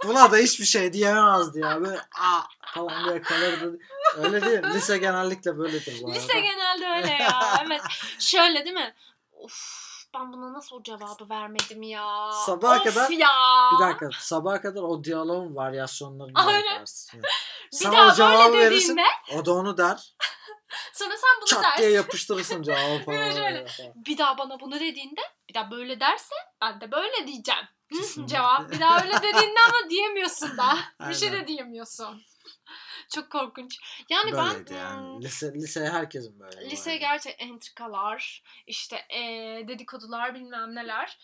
Buna 0.05 0.31
da 0.31 0.37
hiçbir 0.37 0.65
şey 0.65 0.93
diyemezdi 0.93 1.59
ya. 1.59 1.81
Böyle 1.81 1.99
aa 2.19 2.41
falan 2.73 3.09
diye 3.09 3.21
kalırdı. 3.21 3.79
Öyle 4.17 4.41
değil. 4.41 4.59
mi? 4.59 4.73
Lise 4.73 4.97
genellikle 4.97 5.57
böyledir 5.57 5.99
bu 6.01 6.07
arada. 6.07 6.17
Lise 6.19 6.39
genelde 6.41 6.85
öyle 6.87 7.23
ya. 7.23 7.63
Evet. 7.67 7.81
Şöyle 8.19 8.65
değil 8.65 8.75
mi? 8.75 8.93
Of 9.31 9.84
ben 10.15 10.33
buna 10.33 10.53
nasıl 10.53 10.75
o 10.75 10.83
cevabı 10.83 11.29
vermedim 11.29 11.81
ya. 11.81 12.31
Sabaha 12.45 12.77
of 12.77 12.83
kadar- 12.83 13.09
ya. 13.09 13.29
Bir 13.73 13.79
dakika 13.85 14.09
sabaha 14.19 14.61
kadar 14.61 14.81
o 14.81 15.03
diyaloğun 15.03 15.55
varyasyonlarını 15.55 16.33
yaparsın. 16.71 17.21
Bir 17.21 17.77
Sen 17.77 17.91
daha 17.91 18.11
o 18.11 18.15
cevabı 18.15 18.53
böyle 18.53 18.65
verirsin. 18.65 18.97
dediğinde 18.97 19.41
O 19.41 19.45
da 19.45 19.53
onu 19.53 19.77
der. 19.77 20.15
sonra 20.93 21.11
sen 21.17 21.29
bunu 21.41 21.45
Çat 21.45 21.63
dersin. 21.63 21.77
diye 21.83 21.91
yapıştırırsın 21.91 22.63
cevabı. 22.63 23.11
Bir 23.11 23.31
şöyle. 23.31 23.65
falan. 23.67 23.91
Bir 23.95 24.17
daha 24.17 24.37
bana 24.37 24.59
bunu 24.59 24.75
dediğinde 24.79 25.21
bir 25.49 25.53
daha 25.53 25.71
böyle 25.71 25.99
derse 25.99 26.35
ben 26.61 26.81
de 26.81 26.91
böyle 26.91 27.27
diyeceğim. 27.27 27.65
Kesinlikle. 27.93 28.35
Cevap. 28.35 28.71
Bir 28.71 28.79
daha 28.79 29.01
öyle 29.03 29.17
dediğinde 29.17 29.59
ama 29.59 29.89
diyemiyorsun 29.89 30.57
da. 30.57 30.77
Bir 31.09 31.13
şey 31.13 31.31
de 31.31 31.35
Aynen. 31.35 31.47
diyemiyorsun. 31.47 32.21
Çok 33.13 33.31
korkunç. 33.31 33.77
Yani 34.09 34.31
Böyleydi 34.31 34.69
ben 34.71 34.75
yani. 34.75 35.13
hmm, 35.13 35.21
Lise, 35.21 35.53
lise 35.53 35.89
herkesin 35.89 36.39
böyle. 36.39 36.69
lise 36.69 36.97
gerçek 36.97 37.35
entrikalar, 37.41 38.43
işte 38.67 39.05
eee, 39.09 39.67
dedikodular 39.67 40.35
bilmem 40.35 40.75
neler. 40.75 41.17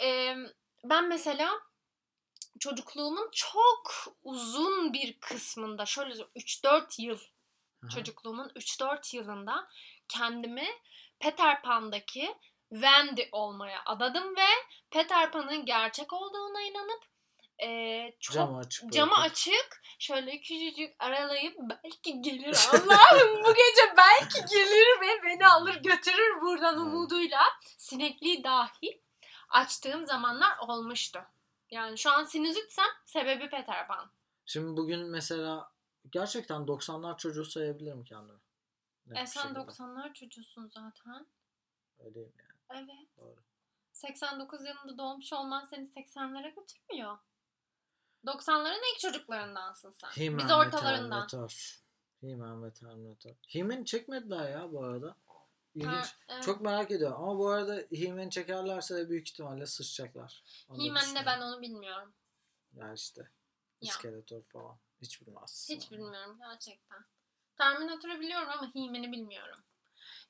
Eee, 0.00 0.36
ben 0.84 1.08
mesela 1.08 1.50
çocukluğumun 2.60 3.28
çok 3.32 3.92
uzun 4.22 4.92
bir 4.92 5.20
kısmında 5.20 5.86
şöyle 5.86 6.14
3-4 6.36 6.98
yıl 6.98 7.18
Aha. 7.82 7.90
çocukluğumun 7.94 8.52
3-4 8.56 9.14
yılında 9.14 9.68
kendimi 10.08 10.66
Peter 11.20 11.62
Pan'daki 11.62 12.34
Wendy 12.70 13.22
olmaya 13.32 13.82
adadım 13.86 14.36
ve 14.36 14.46
Peter 14.90 15.32
Pan'ın 15.32 15.64
gerçek 15.64 16.12
olduğuna 16.12 16.62
inanıp 16.62 17.04
eee, 17.60 18.16
çok 18.20 18.34
Camı 18.34 18.58
açık 18.58 18.92
camı 18.92 19.14
açık 19.16 19.82
şöyle 19.98 20.40
küçücük 20.40 20.94
aralayıp 20.98 21.56
belki 21.58 22.22
gelir 22.22 22.56
Allah'ım 22.72 23.44
bu 23.44 23.54
gece 23.54 23.94
belki 23.96 24.44
gelir 24.54 25.00
ve 25.00 25.22
beni 25.22 25.46
alır 25.46 25.74
götürür 25.74 26.40
buradan 26.40 26.78
umuduyla 26.78 27.42
sinekliği 27.78 28.44
dahi 28.44 29.02
açtığım 29.48 30.06
zamanlar 30.06 30.58
olmuştu. 30.58 31.20
Yani 31.70 31.98
şu 31.98 32.10
an 32.10 32.24
sinüzitsem 32.24 32.86
sebebi 33.04 33.50
Peter 33.50 33.86
Pan. 33.86 34.10
Şimdi 34.46 34.76
bugün 34.76 35.10
mesela 35.10 35.72
gerçekten 36.10 36.60
90'lar 36.62 37.16
çocuğu 37.18 37.44
sayabilirim 37.44 38.04
kendimi. 38.04 38.38
Net 39.06 39.18
E 39.18 39.26
sen 39.26 39.42
şekilde. 39.42 39.58
90'lar 39.58 40.12
çocuğusun 40.12 40.68
zaten. 40.68 41.26
Öyleyim 42.04 42.32
yani. 42.38 42.84
Evet. 42.90 43.08
Doğru. 43.18 43.36
89 43.92 44.66
yılında 44.66 44.98
doğmuş 44.98 45.32
olman 45.32 45.64
seni 45.64 45.88
80'lere 45.88 46.54
götürmüyor. 46.54 47.18
90'ların 48.26 48.92
ilk 48.92 49.00
çocuklarındansın 49.00 49.90
sen. 49.90 50.08
He-Man 50.08 50.38
Biz 50.38 50.50
ortalarından. 50.50 51.26
Terminator. 51.26 51.80
He-Man 52.20 52.64
ve 52.64 52.72
Terminator. 52.72 53.34
He-Man'i 53.48 53.84
çekmediler 53.86 54.50
ya 54.50 54.72
bu 54.72 54.84
arada. 54.84 55.16
İlginç. 55.74 55.92
Ha, 55.92 56.06
evet. 56.28 56.42
Çok 56.42 56.60
merak 56.60 56.90
ediyorum. 56.90 57.22
Ama 57.22 57.38
bu 57.38 57.48
arada 57.48 57.74
He-Man'i 57.74 58.30
çekerlerse 58.30 58.96
de 58.96 59.08
büyük 59.08 59.28
ihtimalle 59.28 59.66
sıçacaklar. 59.66 60.42
He-Man'le 60.68 60.94
düşünüyorum. 60.94 61.26
ben 61.26 61.40
onu 61.40 61.60
bilmiyorum. 61.60 62.14
Ya 62.72 62.92
işte. 62.92 63.30
İskeletor 63.80 64.42
falan. 64.42 64.78
Hiç 65.00 65.20
bilmezsin. 65.20 65.76
Hiç 65.76 65.90
bilmiyorum 65.90 66.38
gerçekten. 66.38 67.04
Terminator'u 67.56 68.20
biliyorum 68.20 68.48
ama 68.48 68.74
He-Man'i 68.74 69.12
bilmiyorum. 69.12 69.64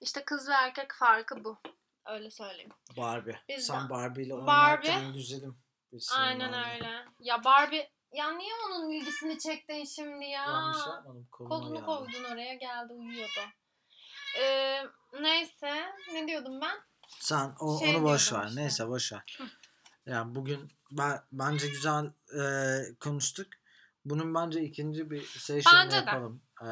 İşte 0.00 0.24
kız 0.24 0.48
ve 0.48 0.52
erkek 0.52 0.92
farkı 0.98 1.44
bu. 1.44 1.58
Öyle 2.06 2.30
söyleyeyim. 2.30 2.70
Barbie. 2.96 3.40
Biz 3.48 3.66
Sen 3.66 3.84
de- 3.86 3.90
Barbie 3.90 4.24
ile 4.24 4.32
Barbie. 4.34 4.90
oynarken 4.90 5.12
güzelim. 5.12 5.58
Aynen 6.16 6.52
vardı. 6.52 6.68
öyle. 6.74 7.04
Ya 7.18 7.44
Barbie 7.44 7.90
ya 8.12 8.32
niye 8.32 8.52
onun 8.66 8.90
ilgisini 8.90 9.38
çektin 9.38 9.84
şimdi 9.84 10.24
ya? 10.24 10.72
Şey 10.84 10.92
yapmadım. 10.92 11.28
Kolunu 11.32 11.74
geldi. 11.74 11.86
koydun 11.86 12.24
oraya 12.24 12.54
geldi 12.54 12.92
uyuyordu. 12.92 13.40
Ee, 14.40 14.82
neyse 15.20 15.86
ne 16.12 16.26
diyordum 16.28 16.60
ben? 16.60 16.76
Sen 17.08 17.54
o, 17.60 17.78
Şey 17.78 17.96
onu 17.96 18.02
boş 18.04 18.30
diyordum 18.30 18.44
ver. 18.44 18.48
işte. 18.50 18.60
Neyse 18.62 18.88
boş 18.88 19.12
ver. 19.12 19.38
Yani 20.06 20.34
bugün 20.34 20.72
ben, 20.90 21.20
bence 21.32 21.68
güzel 21.68 22.04
e, 22.40 22.42
konuştuk. 23.00 23.46
Bunun 24.04 24.34
bence 24.34 24.60
ikinci 24.62 25.10
bir 25.10 25.22
session 25.26 25.74
Bence 25.74 25.92
de. 25.96 26.10
yapalım. 26.10 26.42
E, 26.62 26.70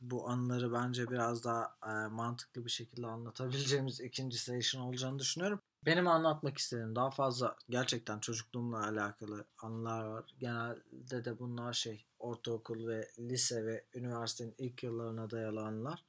bu 0.00 0.28
anıları 0.28 0.72
bence 0.72 1.10
biraz 1.10 1.44
daha 1.44 1.76
e, 1.86 2.08
mantıklı 2.08 2.64
bir 2.64 2.70
şekilde 2.70 3.06
anlatabileceğimiz 3.06 4.00
ikinci 4.00 4.38
session 4.38 4.82
olacağını 4.82 5.18
düşünüyorum. 5.18 5.60
Benim 5.86 6.06
anlatmak 6.08 6.58
istediğim 6.58 6.96
daha 6.96 7.10
fazla 7.10 7.56
gerçekten 7.68 8.18
çocukluğumla 8.18 8.84
alakalı 8.86 9.44
anılar 9.58 10.04
var. 10.04 10.24
Genelde 10.38 11.24
de 11.24 11.38
bunlar 11.38 11.72
şey 11.72 12.06
ortaokul 12.18 12.88
ve 12.88 13.10
lise 13.18 13.66
ve 13.66 13.84
üniversitenin 13.94 14.54
ilk 14.58 14.82
yıllarına 14.82 15.30
dayalı 15.30 15.60
anılar. 15.60 16.04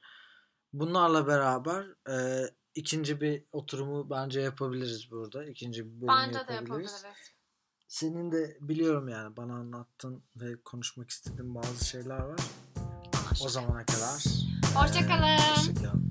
Bunlarla 0.73 1.27
beraber 1.27 1.85
e, 2.09 2.45
ikinci 2.75 3.21
bir 3.21 3.43
oturumu 3.51 4.09
bence 4.09 4.41
yapabiliriz 4.41 5.11
burada. 5.11 5.45
İkinci 5.45 5.85
bir 5.85 6.01
bölüm 6.01 6.07
Bence 6.07 6.47
de 6.47 6.53
yapabiliriz. 6.53 6.91
yapabiliriz. 6.91 7.33
Senin 7.87 8.31
de 8.31 8.57
biliyorum 8.61 9.07
yani 9.07 9.37
bana 9.37 9.53
anlattın 9.53 10.23
ve 10.35 10.61
konuşmak 10.61 11.09
istediğin 11.09 11.55
bazı 11.55 11.85
şeyler 11.85 12.19
var. 12.19 12.39
O 13.41 13.49
zamana 13.49 13.85
kadar. 13.85 14.23
Hoşçakalın. 14.75 15.37
Hoşçakalın. 15.55 16.02